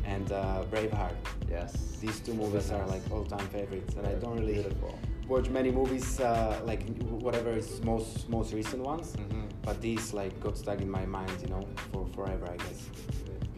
and 0.06 0.30
uh, 0.32 0.64
Braveheart. 0.70 1.16
Yes. 1.50 1.72
These 2.00 2.20
two 2.20 2.34
movies 2.34 2.70
are 2.70 2.86
like 2.86 3.02
all-time 3.10 3.46
favorites, 3.48 3.94
and 3.96 4.06
I 4.06 4.10
They're 4.10 4.20
don't 4.20 4.38
really 4.38 4.54
beautiful. 4.54 4.98
watch 5.28 5.48
many 5.48 5.70
movies 5.70 6.20
uh, 6.20 6.60
like 6.64 6.82
whatever 7.26 7.50
is 7.52 7.82
most 7.82 8.28
most 8.28 8.52
recent 8.52 8.82
ones. 8.82 9.14
Mhm. 9.16 9.48
But 9.62 9.80
these 9.80 10.12
like 10.12 10.38
got 10.40 10.56
stuck 10.58 10.80
in 10.80 10.90
my 10.90 11.06
mind, 11.06 11.32
you 11.42 11.48
know, 11.48 11.62
for 11.92 12.06
forever, 12.16 12.46
I 12.50 12.56
guess. 12.56 12.80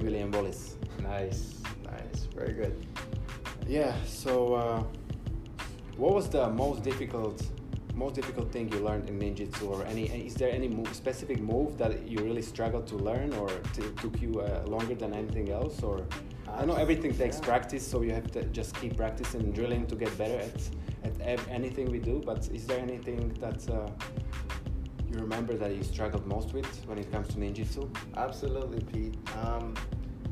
William 0.00 0.30
Wallace. 0.30 0.76
Nice. 1.02 1.40
Nice. 1.84 2.28
Very 2.34 2.52
good. 2.52 2.74
Yeah. 3.66 3.92
So, 4.04 4.54
uh, 4.54 4.82
what 5.96 6.12
was 6.14 6.28
the 6.28 6.48
most 6.50 6.82
difficult, 6.82 7.42
most 7.94 8.14
difficult 8.14 8.52
thing 8.52 8.70
you 8.72 8.80
learned 8.80 9.08
in 9.08 9.18
ninjutsu, 9.18 9.64
or 9.70 9.84
any? 9.86 10.04
Is 10.26 10.34
there 10.34 10.50
any 10.52 10.68
move, 10.68 10.94
specific 10.94 11.40
move 11.40 11.78
that 11.78 12.06
you 12.06 12.18
really 12.28 12.42
struggled 12.42 12.86
to 12.88 12.96
learn, 12.96 13.32
or 13.34 13.48
t- 13.74 13.90
took 14.02 14.20
you 14.20 14.40
uh, 14.40 14.62
longer 14.66 14.94
than 14.94 15.12
anything 15.14 15.50
else? 15.50 15.82
Or 15.82 15.96
I 16.48 16.64
know 16.64 16.74
everything 16.74 17.12
takes 17.14 17.38
Yeah. 17.38 17.44
practice, 17.44 17.86
so 17.86 18.02
you 18.02 18.12
have 18.12 18.30
to 18.32 18.44
just 18.44 18.74
keep 18.80 18.96
practicing 18.96 19.40
and 19.42 19.54
drilling 19.54 19.86
to 19.86 19.96
get 19.96 20.16
better 20.18 20.38
at 20.38 20.70
at 21.22 21.40
anything 21.48 21.90
we 21.90 21.98
do. 21.98 22.22
But 22.24 22.48
is 22.52 22.66
there 22.66 22.80
anything 22.80 23.32
that 23.40 23.68
uh, 23.70 23.88
you 25.10 25.18
remember 25.18 25.54
that 25.56 25.74
you 25.76 25.82
struggled 25.82 26.26
most 26.26 26.52
with 26.52 26.66
when 26.86 26.98
it 26.98 27.10
comes 27.12 27.28
to 27.28 27.36
ninjutsu? 27.38 27.88
Absolutely, 28.16 28.80
Pete. 28.92 29.16
Um, 29.44 29.74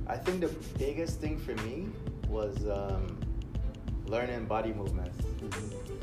I 0.06 0.16
think 0.16 0.40
the 0.40 0.52
biggest 0.78 1.20
thing 1.20 1.38
for 1.38 1.54
me 1.66 1.88
was 2.28 2.54
um, 2.66 3.18
learning 4.06 4.44
body 4.46 4.72
movements. 4.72 5.18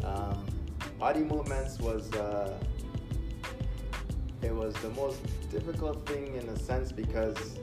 Um, 0.03 0.45
body 0.99 1.21
movements 1.21 1.79
was 1.79 2.11
uh, 2.13 2.57
it 4.41 4.53
was 4.55 4.73
the 4.75 4.89
most 4.91 5.19
difficult 5.51 6.05
thing 6.07 6.35
in 6.35 6.49
a 6.49 6.57
sense 6.57 6.91
because 6.91 7.59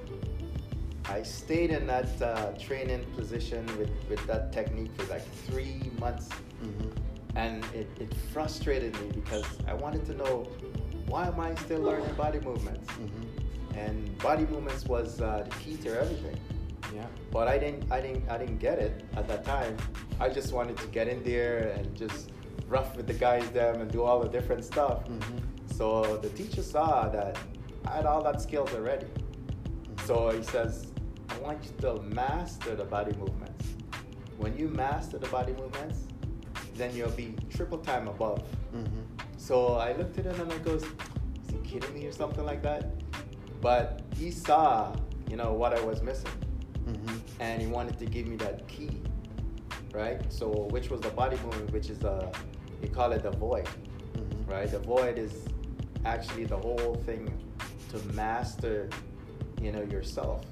I 1.09 1.23
stayed 1.23 1.71
in 1.71 1.87
that 1.87 2.21
uh, 2.21 2.53
training 2.59 3.05
position 3.17 3.67
with, 3.79 3.91
with 4.09 4.27
that 4.27 4.53
technique 4.53 4.91
for 4.97 5.05
like 5.13 5.27
three 5.47 5.91
months 5.99 6.29
Mm-hmm. 6.63 7.37
and 7.37 7.65
it, 7.67 7.89
it 8.01 8.13
frustrated 8.33 8.93
me 9.01 9.11
because 9.15 9.45
I 9.69 9.75
wanted 9.75 10.05
to 10.07 10.15
know 10.15 10.49
why 11.07 11.29
am 11.29 11.39
I 11.39 11.55
still 11.55 11.81
learning 11.83 12.13
body 12.15 12.41
movements? 12.41 12.89
Mm-hmm. 12.95 13.79
And 13.79 14.19
body 14.19 14.45
movements 14.47 14.85
was 14.87 15.21
uh, 15.21 15.47
the 15.49 15.55
key 15.57 15.77
to 15.85 16.01
everything. 16.01 16.37
Yeah. 16.93 17.07
But 17.31 17.47
I 17.47 17.59
didn't, 17.59 17.93
I 17.93 18.01
didn't, 18.01 18.29
I 18.29 18.39
didn't 18.39 18.59
get 18.59 18.79
it 18.79 19.05
at 19.17 19.29
that 19.29 19.45
time. 19.45 19.77
I 20.19 20.29
just 20.29 20.53
wanted 20.53 20.77
to 20.79 20.87
get 20.89 21.07
in 21.07 21.23
there 21.23 21.75
and 21.77 21.95
just 21.97 22.33
rough 22.67 22.97
with 22.97 23.07
the 23.07 23.15
guys 23.15 23.49
them 23.51 23.81
and 23.81 23.91
do 23.91 24.03
all 24.03 24.21
the 24.21 24.29
different 24.29 24.65
stuff. 24.65 25.05
Mm-hmm. 25.05 25.39
So 25.77 26.17
the 26.17 26.31
teacher 26.31 26.63
saw 26.63 27.09
that 27.09 27.39
I 27.87 27.97
had 27.97 28.05
all 28.05 28.23
that 28.25 28.41
skills 28.41 28.75
already. 28.75 29.07
So 30.07 30.31
he 30.31 30.43
says, 30.43 30.89
want 31.39 31.65
you 31.65 31.71
to 31.83 32.03
master 32.03 32.75
the 32.75 32.85
body 32.85 33.13
movements. 33.17 33.67
When 34.37 34.57
you 34.57 34.69
master 34.69 35.19
the 35.19 35.29
body 35.29 35.53
movements, 35.53 36.05
then 36.75 36.95
you'll 36.95 37.11
be 37.11 37.35
triple 37.51 37.79
time 37.79 38.09
above. 38.09 38.43
Mm-hmm. 38.75 39.01
So 39.37 39.75
I 39.75 39.93
looked 39.95 40.19
at 40.19 40.27
him 40.27 40.41
and 40.41 40.53
I 40.53 40.59
goes, 40.59 40.85
is 40.85 41.51
he 41.51 41.59
kidding 41.59 41.93
me 41.95 42.07
or 42.07 42.13
something 42.13 42.45
like 42.45 42.63
that? 42.63 42.93
But 43.61 44.03
he 44.17 44.31
saw, 44.31 44.95
you 45.29 45.37
know, 45.37 45.53
what 45.53 45.73
I 45.77 45.81
was 45.85 46.03
missing. 46.03 46.31
Mm-hmm. 46.87 47.17
And 47.41 47.61
he 47.61 47.67
wanted 47.69 47.99
to 47.99 48.07
give 48.07 48.27
me 48.27 48.37
that 48.37 48.67
key, 48.69 49.01
right? 49.93 50.21
So 50.33 50.69
which 50.71 50.91
was 50.91 51.01
the 51.01 51.11
body 51.11 51.37
movement, 51.45 51.73
which 51.73 51.91
is 51.91 52.03
a, 52.05 52.31
you 52.83 52.89
call 52.89 53.13
it 53.13 53.23
the 53.23 53.31
void, 53.31 53.69
Mm-hmm. 54.17 54.51
right? 54.51 54.71
The 54.71 54.79
void 54.81 55.19
is 55.19 55.45
actually 56.05 56.45
the 56.45 56.57
whole 56.57 56.95
thing 57.07 57.31
to 57.91 57.99
master, 58.15 58.89
you 59.61 59.71
know, 59.73 59.83
yourself, 59.83 60.45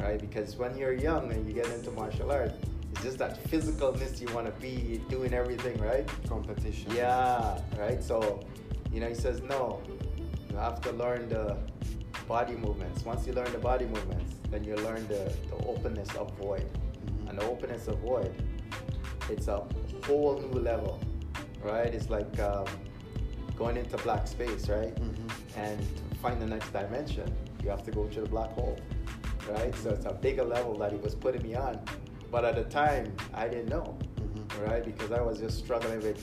right? 0.00 0.20
Because 0.20 0.56
when 0.56 0.76
you're 0.76 0.92
young 0.94 1.32
and 1.32 1.46
you 1.46 1.52
get 1.52 1.66
into 1.72 1.90
martial 1.92 2.30
art, 2.30 2.52
it's 2.92 3.02
just 3.02 3.18
that 3.18 3.42
physicalness 3.44 4.20
you 4.20 4.32
want 4.34 4.46
to 4.46 4.52
be 4.60 5.00
doing 5.08 5.34
everything, 5.34 5.78
right? 5.80 6.08
Competition. 6.28 6.90
Yeah, 6.94 7.58
right. 7.78 8.02
So, 8.02 8.40
you 8.92 9.00
know, 9.00 9.08
he 9.08 9.14
says 9.14 9.42
no. 9.42 9.82
You 10.50 10.56
have 10.56 10.80
to 10.82 10.92
learn 10.92 11.28
the 11.28 11.56
body 12.26 12.54
movements. 12.56 13.04
Once 13.04 13.26
you 13.26 13.32
learn 13.32 13.50
the 13.52 13.58
body 13.58 13.84
movements, 13.86 14.34
then 14.50 14.64
you 14.64 14.74
learn 14.76 15.06
the, 15.08 15.32
the 15.50 15.66
openness 15.66 16.14
of 16.16 16.32
void. 16.38 16.66
Mhm. 17.06 17.28
And 17.30 17.38
the 17.38 17.44
openness 17.44 17.86
of 17.88 17.98
void, 17.98 18.34
it's 19.28 19.48
a 19.48 19.62
whole 20.04 20.38
new 20.40 20.58
level, 20.60 21.00
right? 21.62 21.92
It's 21.94 22.08
like 22.10 22.38
um, 22.40 22.64
going 23.56 23.76
into 23.76 23.96
black 23.98 24.26
space, 24.26 24.68
right? 24.68 24.94
Mhm. 24.94 25.30
And 25.56 25.78
to 26.10 26.16
find 26.22 26.40
the 26.40 26.46
next 26.46 26.72
dimension, 26.72 27.30
you 27.62 27.68
have 27.70 27.82
to 27.84 27.90
go 27.90 28.06
to 28.06 28.20
the 28.22 28.28
black 28.28 28.50
hole, 28.52 28.78
right? 29.48 29.74
So 29.76 29.90
it's 29.90 30.06
a 30.06 30.12
bigger 30.12 30.44
level 30.44 30.76
that 30.78 30.92
he 30.92 30.98
was 30.98 31.14
putting 31.14 31.42
me 31.42 31.54
on. 31.54 31.80
But 32.30 32.44
at 32.44 32.56
the 32.56 32.64
time, 32.64 33.12
I 33.34 33.48
didn't 33.48 33.68
know 33.68 33.96
Mhm. 34.20 34.68
right? 34.68 34.84
Because 34.84 35.12
I 35.12 35.20
was 35.22 35.38
just 35.38 35.58
struggling 35.58 36.00
with 36.00 36.20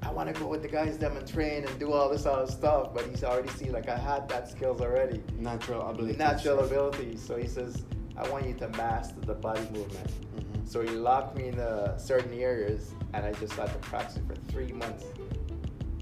I 0.00 0.12
want 0.12 0.32
to 0.32 0.40
go 0.40 0.46
with 0.46 0.62
the 0.62 0.68
guys 0.68 0.96
them 0.96 1.16
and 1.16 1.26
train 1.26 1.64
and 1.66 1.78
do 1.78 1.92
all 1.92 2.08
this 2.08 2.24
other 2.24 2.50
stuff. 2.50 2.94
But 2.94 3.04
he's 3.06 3.24
already 3.24 3.48
seen 3.50 3.72
like 3.72 3.88
I 3.88 3.96
had 3.98 4.28
that 4.28 4.48
skills 4.48 4.80
already. 4.80 5.22
Natural 5.38 5.82
ability. 5.90 6.16
Natural 6.16 6.60
ability. 6.60 7.16
So 7.16 7.36
he 7.36 7.46
says, 7.48 7.84
I 8.16 8.26
want 8.30 8.46
you 8.46 8.54
to 8.54 8.68
master 8.70 9.20
the 9.20 9.34
body 9.34 9.60
movement. 9.72 10.08
Mm-hmm. 10.36 10.64
So 10.66 10.82
he 10.82 10.90
locked 10.90 11.36
me 11.36 11.48
in 11.48 11.58
uh, 11.58 11.98
certain 11.98 12.32
areas, 12.32 12.92
and 13.12 13.26
I 13.26 13.32
just 13.32 13.52
had 13.54 13.72
to 13.72 13.78
practice 13.80 14.20
for 14.26 14.34
three 14.50 14.72
months. 14.72 15.04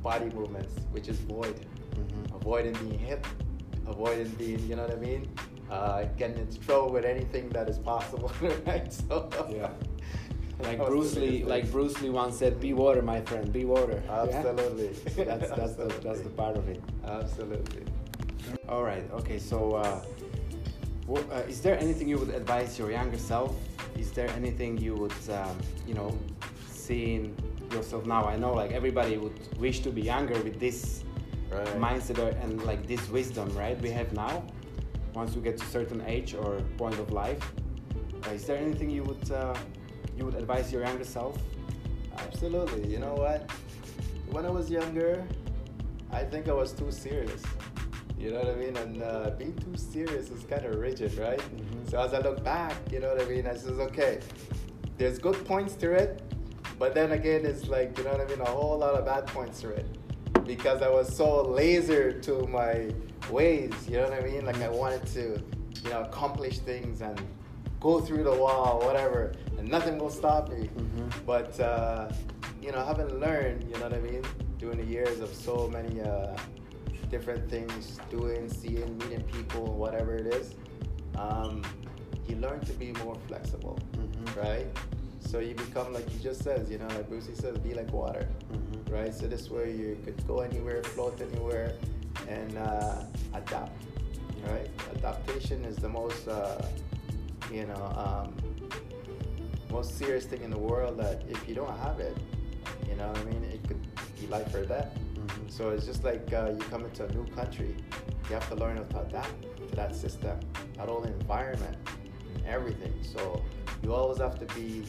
Body 0.03 0.27
movements, 0.27 0.75
which 0.93 1.09
is 1.09 1.19
void, 1.21 1.67
Mhm. 1.95 2.37
avoiding 2.37 2.75
being 2.75 2.99
hit, 2.99 3.27
avoiding 3.87 4.29
being, 4.33 4.61
you 4.69 4.77
know 4.77 4.83
what 4.83 4.93
I 4.93 5.01
mean, 5.01 5.29
uh, 5.71 6.05
getting 6.17 6.39
into 6.39 6.59
trouble 6.61 6.91
with 6.93 7.05
anything 7.05 7.49
that 7.51 7.69
is 7.69 7.79
possible, 7.79 8.31
right? 8.67 8.93
So 8.93 9.29
Yeah. 9.51 9.71
Like 10.59 10.79
Bruce 10.79 11.15
Lee, 11.17 11.45
like. 11.45 11.71
Bruce 11.71 12.01
Lee 12.01 12.09
once 12.09 12.39
said, 12.39 12.59
"Be 12.59 12.73
water, 12.73 13.03
my 13.03 13.21
friend. 13.21 13.53
Be 13.53 13.67
water." 13.67 14.03
Yeah? 14.07 14.23
Absolutely. 14.23 14.89
So 15.15 15.23
that's 15.25 15.51
that's 15.51 15.75
the 15.75 15.85
that's 16.03 16.23
the 16.23 16.31
part 16.31 16.57
of 16.57 16.67
it. 16.71 16.81
Absolutely. 17.05 17.83
All 18.67 18.83
right. 18.83 19.05
Okay. 19.13 19.39
So, 19.39 19.75
uh, 19.75 20.01
wha- 21.07 21.21
uh, 21.31 21.43
is 21.47 21.61
there 21.61 21.79
anything 21.79 22.09
you 22.09 22.17
would 22.17 22.31
advise 22.31 22.79
your 22.79 22.91
younger 22.91 23.19
self? 23.19 23.55
Is 23.99 24.13
there 24.13 24.31
anything 24.31 24.79
you 24.79 24.95
would, 24.95 25.13
um, 25.31 25.59
you 25.87 25.93
know, 25.93 26.17
seeing 26.71 27.37
yourself 27.71 28.07
now? 28.07 28.25
I 28.25 28.37
know, 28.37 28.55
like 28.55 28.73
everybody 28.73 29.19
would 29.19 29.37
wish 29.59 29.81
to 29.81 29.91
be 29.91 30.01
younger 30.01 30.41
with 30.43 30.59
this 30.59 31.05
Right. 31.53 31.67
mindset 31.79 32.33
and 32.43 32.63
like 32.65 32.87
this 32.89 33.03
wisdom, 33.11 33.49
right? 33.57 33.79
We 33.83 33.91
have 33.91 34.11
now. 34.15 34.43
Once 35.17 35.35
you 35.35 35.41
get 35.41 35.57
to 35.57 35.65
a 35.65 35.69
certain 35.69 36.03
age 36.07 36.35
or 36.35 36.61
point 36.77 36.99
of 36.99 37.11
life, 37.11 37.41
uh, 38.27 38.33
is 38.33 38.45
there 38.45 38.59
anything 38.59 38.91
you 38.91 39.03
would 39.03 39.31
uh, 39.33 39.57
you 40.15 40.27
would 40.27 40.35
advise 40.35 40.71
your 40.71 40.83
younger 40.83 41.05
self? 41.05 41.39
Absolutely. 42.19 42.87
You 42.93 42.99
know 42.99 43.15
what? 43.15 43.51
When 44.31 44.45
I 44.45 44.51
was 44.51 44.69
younger, 44.71 45.27
I 46.13 46.23
think 46.23 46.51
I 46.51 46.53
was 46.53 46.73
too 46.73 46.91
serious. 46.91 47.43
You 48.19 48.33
know 48.33 48.41
what 48.41 48.49
I 48.49 48.57
mean? 48.57 48.77
And 48.77 49.03
uh, 49.03 49.31
being 49.39 49.57
too 49.57 49.75
serious 49.79 50.29
is 50.29 50.45
kind 50.45 50.67
of 50.67 50.75
rigid, 50.77 51.17
right? 51.17 51.41
Mhm. 51.41 51.91
So 51.91 51.99
as 51.99 52.13
I 52.13 52.21
look 52.21 52.45
back, 52.45 52.77
you 52.93 53.01
know 53.01 53.09
what 53.15 53.23
I 53.23 53.25
mean? 53.25 53.47
I 53.47 53.55
says, 53.55 53.79
okay, 53.89 54.21
there's 54.99 55.19
good 55.19 55.39
points 55.47 55.77
to 55.77 55.93
it, 55.93 56.11
but 56.79 56.95
then 56.95 57.13
again, 57.13 57.47
it's 57.47 57.69
like, 57.69 57.97
you 57.97 58.05
know 58.05 58.13
what 58.13 58.21
I 58.21 58.27
mean? 58.27 58.43
A 58.43 58.51
whole 58.51 58.77
lot 58.85 58.95
of 58.95 59.07
bad 59.07 59.27
points 59.29 59.63
to 59.63 59.71
it. 59.71 59.87
Because 60.47 60.81
I 60.83 60.89
was 60.89 61.15
so 61.15 61.43
laser 61.43 62.13
to 62.21 62.47
my 62.47 62.91
ways, 63.31 63.73
you 63.89 63.97
know 63.97 64.05
what 64.05 64.13
I 64.13 64.21
mean? 64.21 64.45
Like 64.47 64.61
I 64.63 64.69
wanted 64.69 65.05
to, 65.09 65.43
you 65.83 65.91
know, 65.91 66.03
accomplish 66.03 66.59
things 66.61 67.01
and 67.01 67.21
go 67.81 68.01
through 68.01 68.25
the 68.25 68.35
wall, 68.35 68.81
whatever, 68.85 69.33
and 69.59 69.69
nothing 69.69 69.99
will 69.99 70.11
stop 70.11 70.49
me. 70.51 70.71
Mhm. 70.77 71.27
But 71.27 71.59
uh, 71.61 72.11
you 72.63 72.73
know, 72.73 72.85
having 72.85 73.09
learned, 73.21 73.65
you 73.65 73.75
know 73.75 73.83
what 73.89 73.95
I 73.95 74.01
mean, 74.01 74.23
during 74.59 74.79
the 74.79 74.85
years 74.85 75.21
of 75.21 75.29
so 75.35 75.69
many 75.69 76.01
uh, 76.01 76.37
different 77.11 77.49
things, 77.51 77.99
doing, 78.11 78.49
seeing, 78.49 78.97
meeting 78.99 79.23
people, 79.33 79.65
whatever 79.75 80.15
it 80.17 80.27
is, 80.35 80.55
um, 81.17 81.63
you 82.29 82.37
learn 82.37 82.61
to 82.61 82.73
be 82.73 82.93
more 83.05 83.17
flexible, 83.29 83.79
Mhm. 83.97 84.37
right? 84.45 84.67
So 85.27 85.41
you 85.41 85.55
become 85.55 85.93
like 85.93 86.13
you 86.15 86.21
just 86.21 86.43
says, 86.43 86.71
you 86.71 86.79
know, 86.79 86.87
like 86.89 87.09
Brucey 87.09 87.35
says, 87.35 87.59
be 87.59 87.75
like 87.75 87.93
water, 87.93 88.29
Mhm. 88.53 88.93
right? 88.93 89.15
So 89.15 89.27
this 89.27 89.51
way 89.51 89.73
you 89.73 89.99
could 90.05 90.25
go 90.27 90.41
anywhere, 90.41 90.83
float 90.83 91.21
anywhere, 91.21 91.73
and 92.29 92.57
uh, 92.57 93.03
adapt, 93.35 93.73
right? 94.49 94.71
Adaptation 94.97 95.65
is 95.65 95.77
the 95.77 95.89
most, 95.89 96.29
uh, 96.29 96.63
you 97.53 97.67
know, 97.67 97.85
um, 98.05 98.35
most 99.71 99.99
serious 99.99 100.25
thing 100.27 100.43
in 100.43 100.51
the 100.51 100.59
world 100.59 100.97
that 100.99 101.23
if 101.29 101.47
you 101.49 101.55
don't 101.55 101.77
have 101.81 101.99
it, 102.01 102.17
you 102.89 102.95
know 102.97 103.09
what 103.09 103.19
I 103.19 103.25
mean, 103.25 103.43
it 103.45 103.67
could 103.69 103.83
be 104.21 104.27
life 104.29 104.55
or 104.55 104.65
death. 104.65 104.97
Mhm. 105.15 105.51
So 105.51 105.71
it's 105.71 105.87
just 105.87 106.05
like 106.05 106.33
uh, 106.33 106.53
you 106.57 106.63
come 106.71 106.85
into 106.85 107.05
a 107.05 107.13
new 107.13 107.27
country, 107.35 107.75
you 108.29 108.35
have 108.35 108.49
to 108.49 108.55
learn 108.57 108.77
how 108.77 108.85
to 108.85 109.01
adapt 109.09 109.43
to 109.59 109.77
that 109.77 109.95
system, 109.95 110.39
that 110.77 110.89
whole 110.89 111.03
environment, 111.05 111.77
everything. 112.47 112.93
So 113.03 113.43
you 113.83 113.93
always 113.93 114.19
have 114.19 114.39
to 114.39 114.47
be 114.55 114.85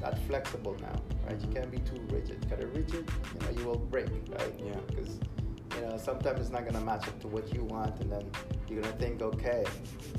that 0.00 0.18
flexible 0.26 0.76
now, 0.80 1.00
right? 1.26 1.40
You 1.40 1.48
can't 1.48 1.70
be 1.70 1.78
too 1.78 2.00
rigid. 2.10 2.40
Because 2.40 2.64
rigid, 2.64 3.10
you 3.34 3.40
know, 3.40 3.60
you 3.60 3.64
will 3.66 3.78
break, 3.78 4.08
right? 4.08 4.54
Yeah. 4.64 4.74
Because 4.88 5.18
you 5.76 5.82
know 5.86 5.96
sometimes 5.98 6.40
it's 6.40 6.50
not 6.50 6.64
gonna 6.64 6.84
match 6.84 7.06
up 7.08 7.20
to 7.20 7.28
what 7.28 7.52
you 7.54 7.64
want, 7.64 8.00
and 8.00 8.10
then 8.12 8.30
you're 8.68 8.82
gonna 8.82 8.96
think, 8.96 9.22
okay, 9.22 9.64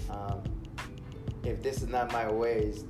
um, 0.09 0.41
if 1.43 1.61
this 1.63 1.81
is 1.81 1.89
not 1.89 2.11
my 2.11 2.29
ways, 2.31 2.85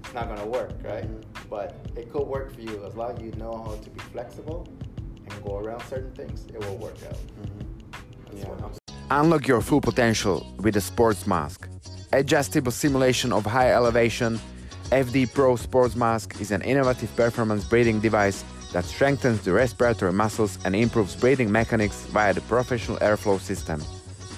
it's 0.00 0.14
not 0.14 0.28
gonna 0.28 0.46
work, 0.46 0.72
right? 0.84 1.04
Mhm. 1.04 1.24
But 1.48 1.74
it 1.96 2.12
could 2.12 2.26
work 2.26 2.54
for 2.54 2.60
you 2.60 2.84
as 2.84 2.94
long 2.94 3.16
as 3.16 3.22
you 3.22 3.32
know 3.32 3.52
how 3.64 3.76
to 3.76 3.90
be 3.90 4.00
flexible 4.00 4.66
and 5.26 5.44
go 5.44 5.58
around 5.58 5.82
certain 5.84 6.12
things. 6.12 6.46
It 6.52 6.60
will 6.60 6.76
work 6.76 6.96
out. 7.08 7.16
Mhm. 7.16 7.66
That's 8.26 8.38
Yeah. 8.42 8.48
what 8.50 8.62
I'm 8.62 8.72
Unlock 9.10 9.46
your 9.46 9.60
full 9.60 9.80
potential 9.80 10.46
with 10.58 10.76
a 10.76 10.80
Sports 10.80 11.26
Mask. 11.26 11.68
Adjustable 12.14 12.70
simulation 12.70 13.32
of 13.32 13.44
high 13.44 13.72
elevation, 13.72 14.38
FD 14.92 15.34
Pro 15.34 15.56
Sports 15.56 15.96
Mask 15.96 16.40
is 16.40 16.52
an 16.52 16.62
innovative 16.62 17.14
performance 17.16 17.64
breathing 17.64 17.98
device 17.98 18.44
that 18.72 18.84
strengthens 18.84 19.40
the 19.40 19.52
respiratory 19.52 20.12
muscles 20.12 20.56
and 20.64 20.76
improves 20.76 21.16
breathing 21.16 21.50
mechanics 21.50 22.06
via 22.12 22.32
the 22.32 22.40
professional 22.42 22.98
airflow 22.98 23.40
system. 23.40 23.82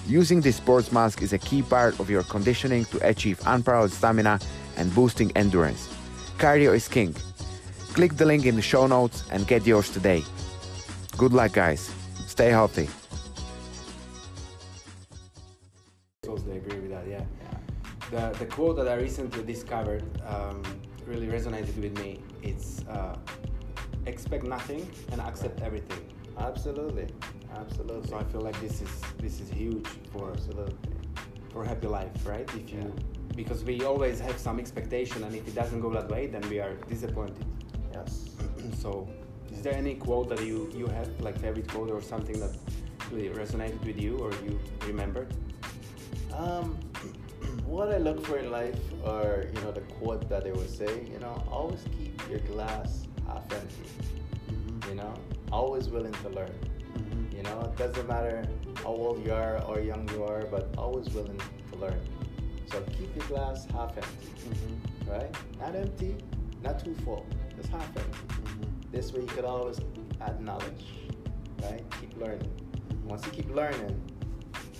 Using 0.07 0.41
this 0.41 0.57
sports 0.57 0.91
mask 0.91 1.21
is 1.21 1.35
a 1.35 1.39
key 1.39 1.61
part 1.61 2.01
of 2.01 2.09
your 2.09 2.23
conditioning 2.23 2.87
to 2.87 3.07
achieve 3.07 3.43
unparalleled 3.45 3.93
stamina 3.93 4.41
and 4.79 4.95
boosting 4.95 5.31
endurance. 5.37 5.93
Cardio 6.39 6.75
is 6.75 6.89
king. 6.89 7.15
Click 7.93 8.17
the 8.17 8.25
link 8.25 8.47
in 8.47 8.57
the 8.57 8.63
show 8.63 8.87
notes 8.87 9.23
and 9.31 9.47
get 9.47 9.67
yours 9.67 9.91
today. 9.91 10.25
Good 11.19 11.35
luck, 11.35 11.53
guys. 11.53 11.93
Stay 12.27 12.49
healthy. 12.49 12.89
Totally 16.23 16.57
agree 16.57 16.81
with 16.81 16.91
that. 16.93 17.07
Yeah. 17.07 17.36
The 18.11 18.35
the 18.39 18.47
quote 18.47 18.77
that 18.77 18.89
I 18.89 18.95
recently 18.95 19.43
discovered 19.43 20.05
um, 20.27 20.63
really 21.07 21.27
resonated 21.27 21.77
with 21.81 21.99
me. 21.99 22.21
It's 22.43 22.85
uh, 22.89 23.17
expect 24.07 24.45
nothing 24.45 24.89
and 25.13 25.21
accept 25.21 25.61
everything. 25.63 26.01
Absolutely, 26.39 27.09
absolutely. 27.57 28.09
So 28.09 28.17
I 28.19 28.25
feel 28.25 28.43
like 28.43 28.61
this 28.61 28.81
is 28.83 28.91
this 29.19 29.41
is 29.41 29.49
huge 29.49 29.87
for 30.13 30.31
absolutely. 30.33 30.77
for 31.53 31.65
happy 31.65 31.87
life, 31.89 32.27
right? 32.27 32.49
If 32.55 32.73
you 32.73 32.79
Yeah. 32.81 33.03
because 33.35 33.65
we 33.65 33.85
always 33.85 34.21
have 34.21 34.39
some 34.39 34.59
expectation, 34.61 35.25
and 35.25 35.35
if 35.35 35.47
it 35.49 35.55
doesn't 35.55 35.81
go 35.81 35.91
that 35.99 36.09
way, 36.09 36.27
then 36.27 36.43
we 36.49 36.61
are 36.61 36.75
disappointed. 36.89 37.45
Yes. 37.93 38.31
so, 38.83 39.09
is 39.51 39.63
there 39.63 39.75
any 39.75 39.95
quote 39.95 40.29
that 40.29 40.43
you 40.45 40.71
you 40.81 40.87
have 40.87 41.09
like 41.21 41.37
favorite 41.41 41.69
quote 41.73 41.91
or 41.91 42.01
something 42.03 42.39
that 42.41 42.55
really 43.13 43.31
resonated 43.31 43.83
with 43.85 43.99
you 44.01 44.19
or 44.19 44.31
you 44.45 44.59
remembered? 44.87 45.29
Um, 46.33 46.77
what 47.67 47.93
I 47.93 47.99
look 47.99 48.25
for 48.25 48.39
in 48.39 48.51
life 48.51 48.79
are, 49.05 49.45
you 49.53 49.61
know, 49.63 49.73
the 49.73 49.81
quote 49.81 50.29
that 50.29 50.45
they 50.45 50.53
would 50.53 50.71
say, 50.71 51.07
you 51.11 51.19
know, 51.19 51.43
always 51.51 51.85
keep 51.99 52.21
your 52.31 52.39
glass 52.41 53.07
half 53.27 53.43
empty. 53.53 53.91
Mm-hmm. 54.51 54.89
You 54.91 54.95
know, 54.97 55.15
always 55.51 55.89
willing 55.89 56.13
to 56.13 56.29
learn. 56.29 56.55
Mm-hmm. 56.97 57.37
You 57.37 57.43
know, 57.43 57.61
it 57.63 57.77
doesn't 57.77 58.07
matter 58.09 58.49
how 58.77 58.91
old 58.91 59.25
you 59.25 59.33
are 59.33 59.61
or 59.65 59.81
young 59.81 60.09
you 60.11 60.23
are, 60.23 60.47
but 60.47 60.75
always 60.79 61.09
willing 61.11 61.41
to 61.73 61.79
learn. 61.79 62.01
So 62.71 62.81
keep 62.83 63.15
your 63.17 63.27
glass 63.27 63.67
half 63.67 63.97
empty, 63.97 64.29
Mm-hmm. 64.47 65.11
right? 65.11 65.37
Not 65.59 65.75
empty, 65.75 66.17
not 66.63 66.85
too 66.85 66.95
full, 67.05 67.27
just 67.57 67.69
half 67.71 67.89
empty. 67.97 68.19
Mm-hmm. 68.29 68.93
This 68.93 69.13
way 69.13 69.23
you 69.23 69.27
could 69.27 69.45
always 69.45 69.81
add 70.21 70.41
knowledge, 70.41 70.85
right? 71.63 71.83
Keep 72.01 72.17
learning. 72.17 72.51
Once 73.05 73.27
you 73.27 73.33
keep 73.33 73.51
learning, 73.53 74.01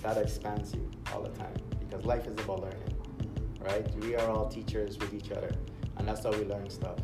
that 0.03 0.17
expands 0.19 0.73
you 0.73 0.89
all 1.13 1.23
the 1.23 1.31
time 1.31 1.55
because 1.89 2.05
life 2.05 2.27
is 2.27 2.39
about 2.45 2.61
learning, 2.63 2.95
right? 3.61 3.87
We 4.03 4.17
are 4.17 4.29
all 4.31 4.49
teachers 4.49 4.99
with 4.99 5.13
each 5.15 5.31
other, 5.33 5.51
and 5.97 6.07
that's 6.09 6.25
how 6.25 6.31
we 6.33 6.45
learn 6.45 6.69
stuff, 6.71 6.99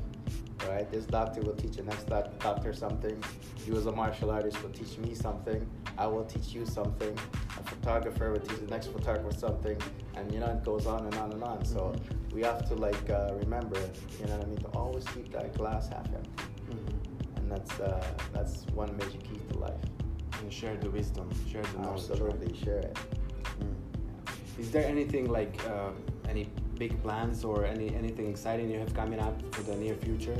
right? 0.68 0.90
This 0.90 1.04
doctor 1.06 1.40
will 1.42 1.54
teach 1.54 1.76
the 1.76 1.82
next 1.84 2.04
doc- 2.08 2.38
doctor 2.40 2.72
something. 2.72 3.22
You, 3.66 3.76
as 3.76 3.86
a 3.86 3.92
martial 3.92 4.30
artist, 4.30 4.62
will 4.62 4.70
teach 4.70 4.98
me 4.98 5.14
something. 5.14 5.66
I 5.98 6.06
will 6.06 6.24
teach 6.24 6.48
you 6.54 6.66
something. 6.66 7.16
A 7.58 7.62
photographer 7.62 8.32
will 8.32 8.40
teach 8.40 8.58
the 8.58 8.66
next 8.66 8.88
photographer 8.88 9.36
something, 9.36 9.76
and 10.16 10.32
you 10.32 10.40
know 10.40 10.46
it 10.46 10.64
goes 10.64 10.86
on 10.86 11.04
and 11.06 11.14
on 11.16 11.32
and 11.32 11.44
on. 11.44 11.64
So 11.64 11.94
we 12.32 12.42
have 12.42 12.66
to 12.68 12.74
like 12.74 13.08
uh, 13.10 13.30
remember, 13.34 13.78
you 14.18 14.26
know 14.26 14.36
what 14.36 14.44
I 14.46 14.48
mean, 14.48 14.58
to 14.58 14.66
always 14.68 15.04
keep 15.08 15.30
that 15.32 15.56
glass 15.56 15.88
half 15.88 16.06
empty, 16.06 16.30
Mm-hmm. 16.70 17.36
and 17.36 17.50
that's 17.52 17.78
uh, 17.80 18.02
that's 18.32 18.66
one 18.74 18.96
major 18.96 19.18
key 19.18 19.38
to 19.52 19.58
life. 19.58 19.74
And 20.40 20.52
share 20.52 20.76
the 20.76 20.90
wisdom, 20.90 21.30
share 21.48 21.62
the 21.62 21.78
knowledge. 21.78 22.08
right? 22.08 22.10
Absolutely, 22.10 22.56
share 22.64 22.78
it. 22.78 22.96
Mm. 23.60 23.74
Is 24.58 24.70
there 24.70 24.84
anything 24.86 25.30
like 25.30 25.54
uh, 25.66 25.90
any 26.28 26.48
big 26.78 27.00
plans 27.02 27.44
or 27.44 27.64
any 27.64 27.94
anything 27.94 28.28
exciting 28.28 28.70
you 28.70 28.78
have 28.78 28.94
coming 28.94 29.20
up 29.20 29.36
for 29.54 29.62
the 29.62 29.76
near 29.76 29.94
future? 29.96 30.36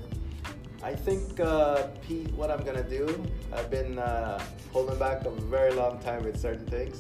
I 0.83 0.95
think, 0.97 1.39
uh, 1.39 1.87
Pete, 2.07 2.33
what 2.33 2.51
I'm 2.51 2.65
gonna 2.65 2.83
do, 2.83 3.07
I've 3.53 3.71
been 3.71 4.01
uh, 4.01 4.43
holding 4.73 4.99
back 4.99 5.25
a 5.25 5.31
very 5.31 5.73
long 5.73 6.01
time 6.01 6.25
with 6.25 6.37
certain 6.41 6.67
things. 6.67 6.99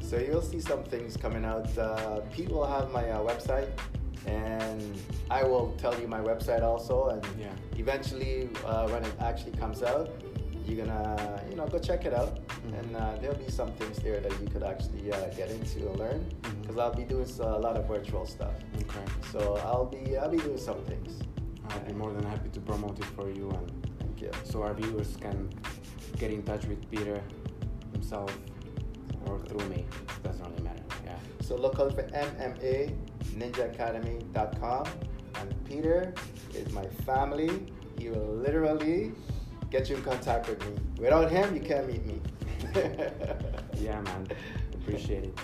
So 0.00 0.18
you'll 0.18 0.42
see 0.42 0.60
some 0.60 0.84
things 0.84 1.16
coming 1.16 1.44
out. 1.44 1.76
Uh, 1.78 2.20
Pete 2.30 2.50
will 2.50 2.66
have 2.66 2.90
my 2.92 3.08
uh, 3.08 3.20
website, 3.22 3.68
and 4.26 4.82
I 5.30 5.42
will 5.44 5.74
tell 5.78 5.98
you 5.98 6.06
my 6.06 6.20
website 6.20 6.62
also. 6.62 7.08
And 7.08 7.24
Yeah. 7.40 7.54
eventually, 7.78 8.50
uh, 8.66 8.86
when 8.88 9.02
it 9.02 9.14
actually 9.20 9.52
comes 9.52 9.82
out, 9.82 10.10
you're 10.66 10.84
gonna 10.84 11.42
you 11.50 11.56
know 11.56 11.66
go 11.66 11.78
check 11.78 12.04
it 12.04 12.12
out 12.14 12.38
Mhm. 12.66 12.78
and 12.80 12.96
uh, 12.96 13.16
there'll 13.20 13.36
be 13.38 13.50
some 13.50 13.70
things 13.72 13.98
there 13.98 14.18
that 14.20 14.32
you 14.40 14.48
could 14.48 14.62
actually 14.64 15.12
uh, 15.12 15.28
get 15.36 15.50
into 15.50 15.78
and 15.88 15.98
learn 15.98 16.20
because 16.60 16.76
i'll 16.78 16.94
be 16.94 17.04
doing 17.04 17.26
a 17.40 17.58
lot 17.66 17.76
of 17.76 17.86
virtual 17.86 18.26
stuff 18.26 18.54
Okay. 18.82 19.06
so 19.32 19.56
i'll 19.64 19.86
be 19.86 20.16
i'll 20.16 20.30
be 20.30 20.38
doing 20.38 20.58
some 20.58 20.80
things 20.84 21.20
I'll 21.70 21.80
be 21.80 21.92
more 21.94 22.12
than 22.12 22.22
happy 22.24 22.48
to 22.50 22.60
promote 22.60 22.96
it 23.00 23.04
for 23.16 23.28
you 23.28 23.50
and 23.50 23.66
thank 23.98 24.20
you 24.22 24.30
so 24.44 24.62
our 24.62 24.72
viewers 24.72 25.16
can 25.20 25.50
get 26.16 26.30
in 26.30 26.42
touch 26.44 26.64
with 26.66 26.80
Peter 26.92 27.20
himself 27.92 28.30
or 29.26 29.40
through 29.40 29.66
me. 29.68 29.80
It 30.16 30.22
doesn't 30.22 30.44
really 30.48 30.62
matter. 30.62 30.84
Yeah. 31.04 31.18
so 31.40 31.56
look 31.56 31.80
out 31.80 31.92
for 31.96 32.04
mma 32.04 32.94
ninjaacademy.com 33.40 34.84
and 35.40 35.64
peter 35.64 36.14
is 36.54 36.72
my 36.72 36.86
family 37.04 37.50
he 37.98 38.08
will 38.10 38.34
literally 38.46 39.12
get 39.70 39.88
you 39.88 39.96
in 39.96 40.02
contact 40.02 40.48
with 40.48 40.60
me 40.66 40.74
without 40.98 41.30
him 41.30 41.54
you 41.54 41.60
can't 41.60 41.86
meet 41.86 42.04
me 42.06 42.20
Yeah, 43.80 44.00
man. 44.00 44.26
Appreciate 44.74 45.24
it. 45.24 45.38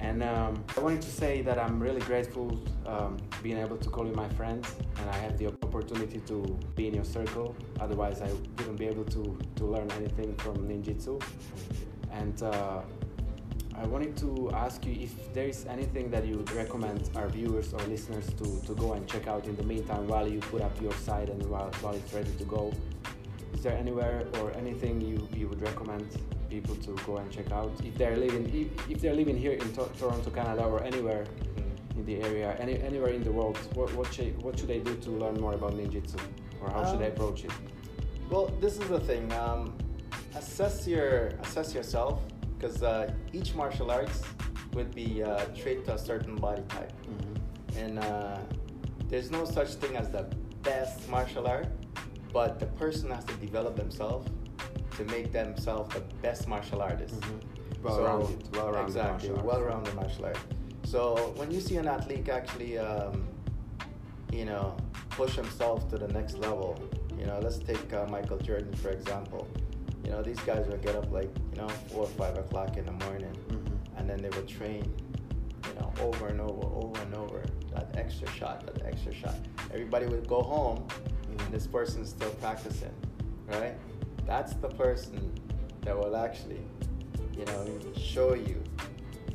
And 0.00 0.22
um, 0.22 0.64
I 0.76 0.80
wanted 0.80 1.02
to 1.02 1.10
say 1.10 1.40
that 1.42 1.58
I'm 1.58 1.80
really 1.80 2.00
grateful 2.00 2.58
um, 2.86 3.16
being 3.42 3.58
able 3.58 3.76
to 3.76 3.88
call 3.88 4.06
you 4.06 4.12
my 4.12 4.28
friend, 4.30 4.66
and 4.98 5.10
I 5.10 5.16
have 5.16 5.38
the 5.38 5.46
opportunity 5.46 6.18
to 6.26 6.58
be 6.74 6.88
in 6.88 6.94
your 6.94 7.04
circle. 7.04 7.56
Otherwise, 7.80 8.20
I 8.20 8.30
wouldn't 8.58 8.78
be 8.78 8.86
able 8.86 9.04
to, 9.04 9.38
to 9.56 9.64
learn 9.64 9.90
anything 9.92 10.34
from 10.36 10.56
ninjutsu. 10.68 11.22
And 12.12 12.42
uh, 12.42 12.82
I 13.74 13.86
wanted 13.86 14.16
to 14.18 14.50
ask 14.54 14.84
you 14.84 14.96
if 15.00 15.32
there 15.34 15.48
is 15.48 15.66
anything 15.66 16.10
that 16.10 16.26
you 16.26 16.36
would 16.36 16.50
recommend 16.52 17.10
our 17.14 17.28
viewers 17.28 17.72
or 17.72 17.80
listeners 17.80 18.26
to, 18.34 18.60
to 18.66 18.74
go 18.74 18.94
and 18.94 19.06
check 19.06 19.26
out 19.26 19.46
in 19.46 19.56
the 19.56 19.62
meantime 19.64 20.06
while 20.08 20.26
you 20.26 20.40
put 20.40 20.62
up 20.62 20.80
your 20.80 20.94
site 20.94 21.28
and 21.28 21.44
while, 21.46 21.70
while 21.80 21.94
it's 21.94 22.12
ready 22.12 22.32
to 22.38 22.44
go. 22.44 22.72
Is 23.54 23.62
there 23.62 23.76
anywhere 23.76 24.26
or 24.40 24.52
anything 24.56 25.00
you, 25.00 25.26
you 25.34 25.48
would 25.48 25.60
recommend 25.62 26.06
people 26.50 26.76
to 26.76 26.92
go 27.06 27.16
and 27.16 27.30
check 27.30 27.50
out 27.50 27.72
if 27.84 27.94
they're 27.98 28.16
living 28.16 28.44
if, 28.54 28.90
if 28.90 29.00
they're 29.00 29.14
living 29.14 29.36
here 29.36 29.52
in 29.52 29.72
to- 29.74 29.90
Toronto, 29.98 30.30
Canada, 30.30 30.64
or 30.64 30.82
anywhere 30.82 31.24
in 31.96 32.04
the 32.04 32.20
area, 32.22 32.54
any, 32.60 32.80
anywhere 32.82 33.10
in 33.10 33.22
the 33.24 33.32
world? 33.32 33.56
What 33.74 33.92
what 33.94 34.12
should, 34.12 34.40
what 34.42 34.58
should 34.58 34.68
they 34.68 34.80
do 34.80 34.94
to 34.96 35.10
learn 35.10 35.40
more 35.40 35.54
about 35.54 35.72
ninjutsu, 35.72 36.18
or 36.60 36.70
how 36.70 36.84
should 36.90 37.00
they 37.00 37.06
Um, 37.06 37.12
approach 37.12 37.44
it? 37.44 37.50
Well, 38.30 38.46
this 38.60 38.74
is 38.78 38.88
the 38.88 39.00
thing. 39.00 39.32
Um, 39.32 39.72
assess 40.34 40.86
your 40.86 41.28
assess 41.44 41.74
yourself 41.74 42.20
because 42.58 42.82
uh, 42.82 43.12
each 43.32 43.54
martial 43.54 43.90
arts 43.90 44.22
would 44.74 44.94
be 44.94 45.22
uh, 45.22 45.44
trained 45.60 45.84
to 45.86 45.94
a 45.94 45.98
certain 45.98 46.36
body 46.36 46.62
type, 46.68 46.92
Mm-hmm. 47.06 47.78
and 47.82 47.98
uh, 47.98 48.38
there's 49.08 49.30
no 49.30 49.44
such 49.44 49.70
thing 49.80 49.96
as 49.96 50.10
the 50.10 50.24
best 50.62 51.08
martial 51.08 51.46
art, 51.46 51.68
but 52.32 52.58
the 52.60 52.66
person 52.66 53.10
has 53.10 53.24
to 53.24 53.34
develop 53.34 53.76
themselves 53.76 54.30
to 54.96 55.04
make 55.04 55.32
themselves 55.32 55.94
the 55.94 56.00
best 56.22 56.48
martial 56.48 56.82
artist. 56.82 57.20
Mm-hmm. 57.20 57.82
Well-rounded, 57.82 58.56
well-rounded 58.56 58.88
exactly, 58.88 59.28
martial 59.30 59.46
well-rounded 59.46 59.94
martial 59.94 60.24
art. 60.26 60.38
So 60.84 61.32
when 61.36 61.50
you 61.50 61.60
see 61.60 61.76
an 61.76 61.86
athlete 61.86 62.28
actually, 62.28 62.78
um, 62.78 63.28
you 64.32 64.44
know, 64.44 64.76
push 65.10 65.34
himself 65.36 65.88
to 65.90 65.98
the 65.98 66.08
next 66.08 66.38
level, 66.38 66.80
you 67.18 67.26
know, 67.26 67.38
let's 67.40 67.58
take 67.58 67.92
uh, 67.92 68.06
Michael 68.06 68.38
Jordan 68.38 68.74
for 68.74 68.90
example. 68.90 69.46
You 70.04 70.10
know, 70.12 70.22
these 70.22 70.40
guys 70.40 70.66
would 70.68 70.82
get 70.82 70.94
up 70.96 71.10
like 71.10 71.30
you 71.52 71.60
know 71.60 71.68
four 71.90 72.04
or 72.04 72.08
five 72.08 72.36
o'clock 72.38 72.76
in 72.76 72.86
the 72.86 72.92
morning, 72.92 73.34
Mhm. 73.48 73.98
and 73.98 74.08
then 74.08 74.18
they 74.22 74.28
would 74.30 74.48
train, 74.48 74.84
you 75.68 75.74
know, 75.80 75.92
over 76.00 76.28
and 76.28 76.40
over, 76.40 76.64
over 76.82 77.00
and 77.02 77.14
over. 77.14 77.42
That 77.74 77.94
extra 77.96 78.28
shot, 78.30 78.66
that 78.66 78.84
extra 78.86 79.12
shot. 79.12 79.34
Everybody 79.72 80.06
would 80.06 80.26
go 80.28 80.42
home, 80.42 80.86
and 81.38 81.52
this 81.52 81.66
person 81.66 82.02
is 82.02 82.10
still 82.10 82.30
practicing, 82.40 82.92
right? 83.48 83.74
That's 84.26 84.54
the 84.54 84.68
person 84.68 85.32
that 85.82 85.96
will 85.96 86.16
actually, 86.16 86.62
you 87.36 87.44
know, 87.46 87.66
show 87.96 88.34
you 88.34 88.62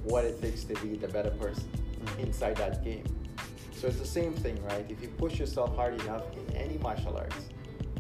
what 0.04 0.26
it 0.26 0.42
takes 0.42 0.64
to 0.66 0.74
be 0.76 0.96
the 0.96 1.08
better 1.08 1.32
person 1.32 1.70
Mhm. 2.04 2.20
inside 2.20 2.58
that 2.58 2.84
game. 2.84 3.06
So 3.74 3.88
it's 3.88 4.00
the 4.00 4.06
same 4.06 4.34
thing, 4.34 4.62
right? 4.66 4.86
If 4.90 5.02
you 5.02 5.08
push 5.10 5.40
yourself 5.40 5.76
hard 5.76 6.00
enough 6.02 6.24
in 6.38 6.56
any 6.56 6.78
martial 6.80 7.18
arts, 7.18 7.50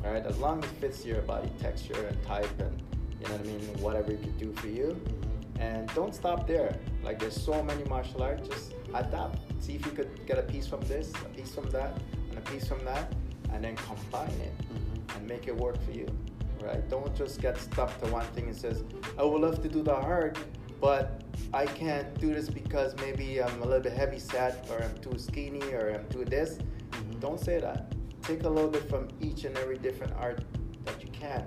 right, 0.03 0.25
as 0.25 0.37
long 0.37 0.63
as 0.63 0.69
it 0.69 0.75
fits 0.77 1.05
your 1.05 1.21
body 1.21 1.49
texture 1.59 2.07
and 2.07 2.21
type 2.23 2.59
and 2.59 2.81
you 3.19 3.27
know 3.27 3.33
what 3.33 3.41
I 3.41 3.43
mean, 3.43 3.61
whatever 3.81 4.11
it 4.11 4.21
could 4.21 4.37
do 4.39 4.51
for 4.53 4.67
you, 4.67 4.99
and 5.59 5.87
don't 5.93 6.13
stop 6.15 6.47
there. 6.47 6.75
Like 7.03 7.19
there's 7.19 7.39
so 7.39 7.61
many 7.63 7.83
martial 7.85 8.23
arts, 8.23 8.47
just 8.49 8.73
adapt. 8.93 9.39
See 9.63 9.75
if 9.75 9.85
you 9.85 9.91
could 9.91 10.25
get 10.25 10.39
a 10.39 10.43
piece 10.43 10.65
from 10.65 10.81
this, 10.81 11.13
a 11.23 11.29
piece 11.29 11.53
from 11.53 11.69
that, 11.69 11.99
and 12.29 12.37
a 12.37 12.41
piece 12.41 12.67
from 12.67 12.83
that, 12.85 13.13
and 13.51 13.63
then 13.63 13.75
combine 13.75 14.29
it 14.41 14.53
Mhm. 14.59 15.15
and 15.17 15.27
make 15.27 15.47
it 15.47 15.55
work 15.55 15.81
for 15.83 15.91
you. 15.91 16.07
Right? 16.61 16.87
Don't 16.89 17.13
just 17.15 17.41
get 17.41 17.57
stuck 17.57 17.99
to 18.01 18.11
one 18.11 18.25
thing 18.35 18.45
and 18.45 18.55
says, 18.55 18.83
I 19.17 19.23
would 19.23 19.41
love 19.41 19.61
to 19.63 19.67
do 19.69 19.81
the 19.81 19.95
hard, 19.95 20.37
but 20.79 21.23
I 21.53 21.65
can't 21.65 22.13
do 22.19 22.33
this 22.33 22.49
because 22.49 22.95
maybe 22.97 23.41
I'm 23.41 23.61
a 23.63 23.65
little 23.65 23.81
bit 23.81 23.93
heavy 23.93 24.19
set 24.19 24.67
or 24.69 24.81
I'm 24.83 24.95
too 24.99 25.17
skinny 25.17 25.73
or 25.73 25.89
I'm 25.95 26.07
too 26.09 26.23
this. 26.23 26.59
Mhm. 26.91 27.19
Don't 27.19 27.39
say 27.39 27.59
that. 27.59 27.93
Take 28.21 28.43
a 28.43 28.49
little 28.49 28.69
bit 28.69 28.87
from 28.89 29.07
each 29.19 29.43
and 29.45 29.57
every 29.57 29.77
different 29.79 30.13
art 30.13 30.43
that 30.85 31.01
you 31.03 31.09
can 31.09 31.43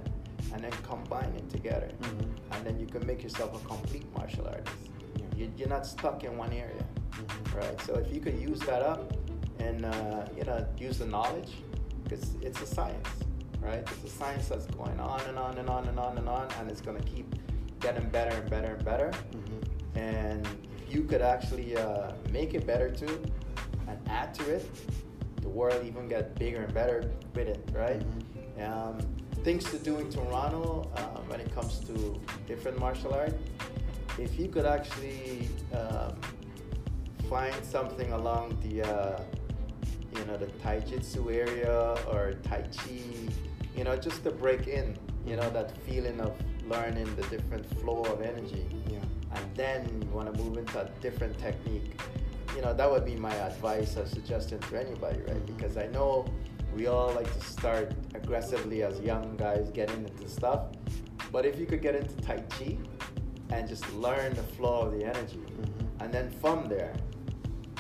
and 0.53 0.63
then 0.65 0.73
combine 0.83 1.33
it 1.37 1.49
together 1.49 1.91
Mhm. 2.03 2.27
and 2.53 2.67
then 2.67 2.79
you 2.81 2.87
can 2.87 3.07
make 3.07 3.23
yourself 3.23 3.55
a 3.55 3.67
complete 3.69 4.07
martial 4.19 4.47
artist. 4.49 4.77
Yeah. 5.17 5.25
You- 5.37 5.53
You're 5.57 5.69
not 5.69 5.87
stuck 5.87 6.25
in 6.25 6.37
one 6.37 6.53
area, 6.53 6.85
Mhm. 7.13 7.55
right? 7.57 7.81
So 7.83 7.95
if 7.95 8.13
you 8.13 8.21
could 8.21 8.37
use 8.39 8.59
that 8.61 8.83
up 8.83 9.13
and 9.61 9.85
uh, 9.87 10.27
you 10.37 10.43
know 10.43 10.67
use 10.77 10.99
the 10.99 11.07
knowledge, 11.07 11.53
because 12.05 12.35
it's 12.43 12.61
a 12.63 12.67
science, 12.67 13.09
right? 13.61 13.81
It's 13.81 14.05
a 14.05 14.17
science 14.17 14.49
that's 14.49 14.67
going 14.67 15.01
on 15.01 15.21
and 15.29 15.39
on 15.39 15.59
and 15.59 15.69
on 15.69 15.89
and 15.89 15.99
on 15.99 16.19
and 16.19 16.29
on, 16.29 16.49
and 16.59 16.71
it's 16.71 16.81
gonna 16.81 17.03
keep 17.03 17.35
getting 17.81 18.09
better 18.11 18.37
and 18.37 18.49
better 18.51 18.75
and 18.75 18.85
better. 18.85 19.11
Mhm. 19.33 19.99
And 19.99 20.47
if 20.87 20.95
you 20.95 21.03
could 21.05 21.23
actually 21.23 21.77
uh, 21.77 22.13
make 22.31 22.55
it 22.55 22.67
better 22.67 22.91
too, 22.91 23.23
and 23.89 23.99
add 24.09 24.35
to 24.35 24.55
it, 24.55 24.65
the 25.43 25.49
world 25.49 25.85
even 25.85 26.09
get 26.09 26.35
bigger 26.37 26.63
and 26.63 26.73
better 26.73 27.11
with 27.35 27.49
it, 27.49 27.69
right? 27.75 28.01
Mhm. 28.01 28.69
Um, 28.69 28.99
things 29.43 29.65
to 29.71 29.79
do 29.79 29.99
in 29.99 30.09
Toronto 30.11 30.91
uh, 30.97 31.01
when 31.29 31.41
it 31.41 31.55
comes 31.55 31.81
to 31.81 32.19
different 32.47 32.79
martial 32.79 33.13
art. 33.13 33.35
If 34.19 34.39
you 34.39 34.49
could 34.49 34.65
actually 34.65 35.49
um, 35.75 36.15
find 37.29 37.55
something 37.65 38.13
along 38.13 38.57
the, 38.63 38.83
uh, 38.83 39.21
you 40.19 40.25
know, 40.27 40.37
the 40.37 40.47
Taijutsu 40.47 41.33
area 41.35 41.97
or 42.11 42.35
Tai 42.43 42.63
Chi, 42.77 42.93
you 43.77 43.85
know, 43.85 43.97
just 43.97 44.23
to 44.25 44.31
break 44.31 44.67
in, 44.69 44.97
you 45.27 45.37
know, 45.37 45.49
that 45.51 45.77
feeling 45.87 46.21
of 46.21 46.33
learning 46.69 47.15
the 47.17 47.23
different 47.25 47.65
flow 47.81 48.03
of 48.05 48.23
energy 48.23 48.65
Yeah. 48.89 48.99
and 49.35 49.45
then 49.55 50.01
you 50.03 50.09
want 50.09 50.33
to 50.35 50.43
move 50.43 50.57
into 50.57 50.81
a 50.81 50.89
different 51.03 51.39
technique 51.39 52.01
you 52.57 52.63
know 52.63 52.73
that 52.73 52.91
would 52.91 53.05
be 53.05 53.17
my 53.17 53.35
advice 53.35 53.99
or 53.99 54.07
suggestion 54.07 54.59
to 54.61 54.81
anybody 54.81 55.19
right 55.29 55.45
Mhm. 55.45 55.47
because 55.59 55.77
i 55.77 55.87
know 55.89 56.25
we 56.75 56.87
all 56.87 57.13
like 57.13 57.31
to 57.39 57.41
start 57.45 57.93
aggressively 58.15 58.83
as 58.83 58.99
young 59.01 59.37
guys 59.37 59.71
getting 59.73 60.07
into 60.07 60.27
stuff 60.27 60.69
but 61.31 61.45
if 61.45 61.59
you 61.61 61.67
could 61.67 61.83
get 61.83 61.95
into 61.95 62.15
tai 62.23 62.39
chi 62.49 62.79
and 63.51 63.69
just 63.69 63.85
learn 63.93 64.33
the 64.33 64.43
flow 64.57 64.83
of 64.87 64.93
the 64.97 65.05
energy 65.05 65.43
Mhm. 65.47 66.01
and 66.03 66.15
then 66.15 66.31
from 66.41 66.67
there 66.67 66.95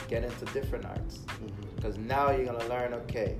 get 0.08 0.24
into 0.24 0.44
different 0.46 0.84
arts 0.84 1.18
Mhm. 1.18 1.76
because 1.76 1.96
now 1.98 2.30
you're 2.30 2.44
gonna 2.46 2.68
learn 2.68 2.94
okay 2.94 3.36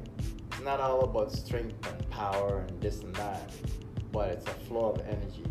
it's 0.51 0.61
not 0.63 0.81
all 0.81 1.05
about 1.05 1.33
strength 1.33 1.75
and 1.87 2.11
power 2.11 2.65
and 2.69 2.81
this 2.81 3.03
and 3.03 3.15
that 3.17 3.51
but 4.13 4.29
it's 4.31 4.47
a 4.47 4.55
flow 4.67 4.91
of 4.93 5.01
energy 5.01 5.45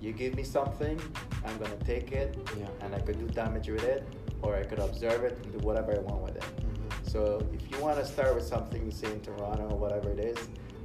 you 0.00 0.12
give 0.12 0.34
me 0.34 0.42
something 0.44 0.98
i'm 1.44 1.56
gonna 1.58 1.76
take 1.84 2.12
it 2.12 2.36
Yeah. 2.58 2.66
and 2.82 2.94
i 2.94 3.00
could 3.00 3.18
do 3.18 3.26
damage 3.26 3.68
with 3.68 3.84
it 3.84 4.06
or 4.42 4.56
i 4.56 4.62
could 4.62 4.78
observe 4.78 5.24
it 5.24 5.38
and 5.42 5.52
do 5.52 5.58
whatever 5.66 5.92
i 5.96 5.98
want 6.00 6.22
with 6.22 6.36
it 6.36 6.44
Mhm. 6.56 7.10
so 7.10 7.42
if 7.52 7.70
you 7.70 7.78
want 7.82 7.98
to 7.98 8.04
start 8.04 8.34
with 8.34 8.44
something 8.44 8.84
you 8.84 8.90
say 8.90 9.10
in 9.12 9.20
toronto 9.20 9.68
or 9.70 9.76
whatever 9.78 10.10
it 10.10 10.20
is 10.20 10.38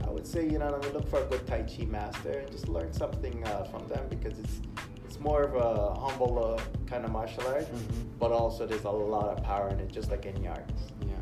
i 0.05 0.09
would 0.09 0.25
say 0.27 0.43
you 0.47 0.57
know 0.59 0.79
look 0.93 1.07
for 1.07 1.19
a 1.21 1.25
good 1.25 1.45
tai 1.47 1.63
chi 1.63 1.85
master 1.85 2.31
and 2.39 2.51
just 2.51 2.67
learn 2.69 2.91
something 2.93 3.43
uh, 3.47 3.63
from 3.65 3.87
them 3.87 4.05
because 4.09 4.39
it's 4.39 4.59
it's 5.15 5.23
more 5.23 5.43
of 5.43 5.55
a 5.55 5.97
humble 5.97 6.43
uh, 6.43 6.61
kind 6.89 7.05
of 7.05 7.11
martial 7.11 7.47
art 7.47 7.65
Mhm. 7.73 8.05
but 8.19 8.31
also 8.33 8.65
there's 8.67 8.83
a 8.83 8.89
lot 8.91 9.27
of 9.37 9.43
power 9.43 9.69
in 9.69 9.79
it 9.79 9.89
just 9.89 10.11
like 10.11 10.25
any 10.25 10.45
art 10.47 10.69
Yeah. 11.01 11.15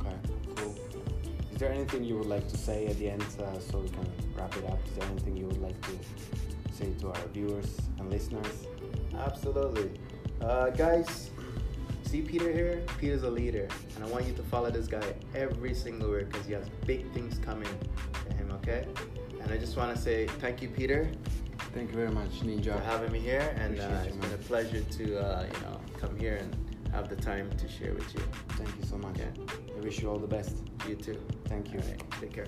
Okay. 0.00 0.16
Cool. 0.56 0.74
Is 1.52 1.58
there 1.60 1.70
anything 1.70 2.02
you 2.02 2.16
would 2.18 2.26
like 2.36 2.48
to 2.48 2.56
say 2.56 2.86
at 2.86 2.98
the 2.98 3.08
end 3.08 3.24
uh, 3.38 3.60
so 3.60 3.78
we 3.78 3.90
can 3.90 4.06
wrap 4.36 4.56
it 4.56 4.64
up? 4.72 4.80
Is 4.88 4.92
there 4.98 5.08
anything 5.08 5.36
you 5.36 5.46
would 5.46 5.62
like 5.62 5.80
to 5.82 5.92
say 6.78 6.92
to 7.00 7.06
our 7.12 7.26
viewers 7.32 7.70
and 7.98 8.10
listeners? 8.10 8.66
Absolutely. 9.26 9.88
Uh, 10.40 10.70
guys, 10.70 11.30
see 12.02 12.22
Peter 12.22 12.50
here? 12.52 12.82
Peter's 12.98 13.22
a 13.22 13.30
leader, 13.30 13.68
and 13.94 14.04
I 14.04 14.08
want 14.08 14.26
you 14.26 14.34
to 14.34 14.42
follow 14.42 14.70
this 14.70 14.88
guy 14.88 15.06
every 15.34 15.74
single 15.74 16.08
word 16.10 16.28
because 16.30 16.44
he 16.46 16.52
has 16.54 16.68
big 16.86 17.10
things 17.12 17.38
coming 17.38 17.72
to 18.28 18.34
him, 18.34 18.50
okay? 18.58 18.84
And 19.40 19.50
I 19.52 19.56
just 19.58 19.76
want 19.76 19.94
to 19.94 20.00
say 20.08 20.26
thank 20.42 20.60
you, 20.60 20.68
Peter, 20.68 21.08
Thank 21.76 21.90
you 21.90 21.96
very 21.96 22.10
much, 22.10 22.40
Ninja. 22.40 22.72
for 22.72 22.84
having 22.84 23.12
me 23.12 23.18
here, 23.18 23.54
and 23.60 23.78
uh, 23.78 23.82
Appreciate 23.82 24.14
you, 24.14 24.18
it's 24.18 24.26
been 24.26 24.32
a 24.32 24.44
pleasure 24.48 24.80
to, 24.80 25.04
uh, 25.20 25.44
you 25.44 25.60
know, 25.60 25.78
come 26.00 26.18
here 26.18 26.36
and 26.36 26.56
have 26.90 27.10
the 27.10 27.16
time 27.16 27.50
to 27.50 27.68
share 27.68 27.92
with 27.92 28.14
you. 28.14 28.22
Thank 28.56 28.70
you 28.78 28.86
so 28.86 28.96
much. 28.96 29.18
Yeah. 29.18 29.76
I 29.76 29.80
wish 29.84 30.00
you 30.00 30.08
all 30.08 30.18
the 30.18 30.26
best. 30.26 30.56
You 30.88 30.94
too. 30.94 31.20
Thank 31.44 31.74
you. 31.74 31.80
All 31.80 31.86
right, 31.86 32.02
take 32.18 32.32
care. 32.32 32.46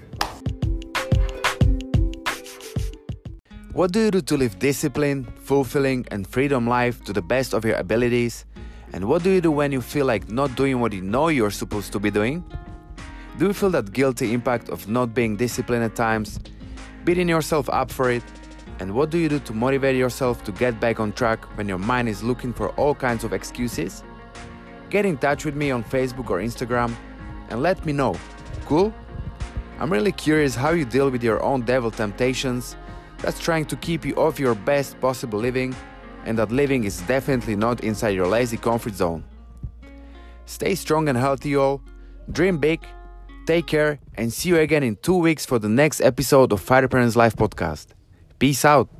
What 3.74 3.92
do 3.92 4.00
you 4.00 4.10
do 4.12 4.22
to 4.22 4.36
live 4.38 4.58
disciplined, 4.58 5.30
fulfilling, 5.40 6.06
and 6.10 6.26
freedom 6.26 6.66
life 6.66 7.04
to 7.04 7.12
the 7.12 7.20
best 7.20 7.52
of 7.52 7.66
your 7.66 7.76
abilities? 7.76 8.46
And 8.94 9.04
what 9.04 9.24
do 9.24 9.30
you 9.30 9.42
do 9.42 9.50
when 9.50 9.72
you 9.72 9.82
feel 9.82 10.06
like 10.06 10.30
not 10.30 10.56
doing 10.56 10.80
what 10.80 10.94
you 10.94 11.02
know 11.02 11.28
you're 11.28 11.50
supposed 11.50 11.92
to 11.92 11.98
be 11.98 12.10
doing? 12.10 12.42
Do 13.36 13.48
you 13.48 13.52
feel 13.52 13.68
that 13.72 13.92
guilty 13.92 14.32
impact 14.32 14.70
of 14.70 14.88
not 14.88 15.12
being 15.12 15.36
disciplined 15.36 15.84
at 15.84 15.94
times, 15.94 16.40
beating 17.04 17.28
yourself 17.28 17.68
up 17.68 17.90
for 17.90 18.10
it? 18.10 18.24
And 18.80 18.94
what 18.94 19.10
do 19.10 19.18
you 19.18 19.28
do 19.28 19.38
to 19.40 19.52
motivate 19.52 19.96
yourself 19.96 20.44
to 20.44 20.52
get 20.52 20.78
back 20.78 21.00
on 21.00 21.12
track 21.12 21.44
when 21.56 21.68
your 21.68 21.78
mind 21.78 22.08
is 22.08 22.22
looking 22.22 22.52
for 22.52 22.68
all 22.70 22.94
kinds 22.94 23.24
of 23.24 23.32
excuses? 23.32 24.04
Get 24.90 25.04
in 25.04 25.18
touch 25.18 25.44
with 25.44 25.56
me 25.56 25.70
on 25.70 25.82
Facebook 25.84 26.30
or 26.30 26.38
Instagram 26.38 26.94
and 27.50 27.62
let 27.62 27.84
me 27.84 27.92
know. 27.92 28.14
Cool? 28.66 28.94
I'm 29.80 29.92
really 29.92 30.12
curious 30.12 30.54
how 30.54 30.70
you 30.70 30.84
deal 30.84 31.10
with 31.10 31.22
your 31.22 31.42
own 31.42 31.62
devil 31.62 31.90
temptations 31.90 32.76
that's 33.18 33.38
trying 33.38 33.64
to 33.66 33.76
keep 33.76 34.04
you 34.04 34.14
off 34.14 34.38
your 34.38 34.54
best 34.54 35.00
possible 35.00 35.38
living, 35.38 35.74
and 36.24 36.38
that 36.38 36.52
living 36.52 36.84
is 36.84 37.00
definitely 37.02 37.56
not 37.56 37.82
inside 37.82 38.10
your 38.10 38.26
lazy 38.26 38.56
comfort 38.56 38.94
zone. 38.94 39.24
Stay 40.46 40.74
strong 40.74 41.08
and 41.08 41.18
healthy, 41.18 41.56
all. 41.56 41.80
Dream 42.30 42.58
big, 42.58 42.84
take 43.46 43.66
care, 43.66 43.98
and 44.14 44.32
see 44.32 44.50
you 44.50 44.58
again 44.58 44.82
in 44.82 44.96
two 44.96 45.16
weeks 45.16 45.44
for 45.46 45.58
the 45.58 45.68
next 45.68 46.00
episode 46.00 46.52
of 46.52 46.60
Fire 46.60 46.88
Parents 46.88 47.16
Life 47.16 47.36
podcast. 47.36 47.97
Peace 48.38 48.64
out. 48.64 48.97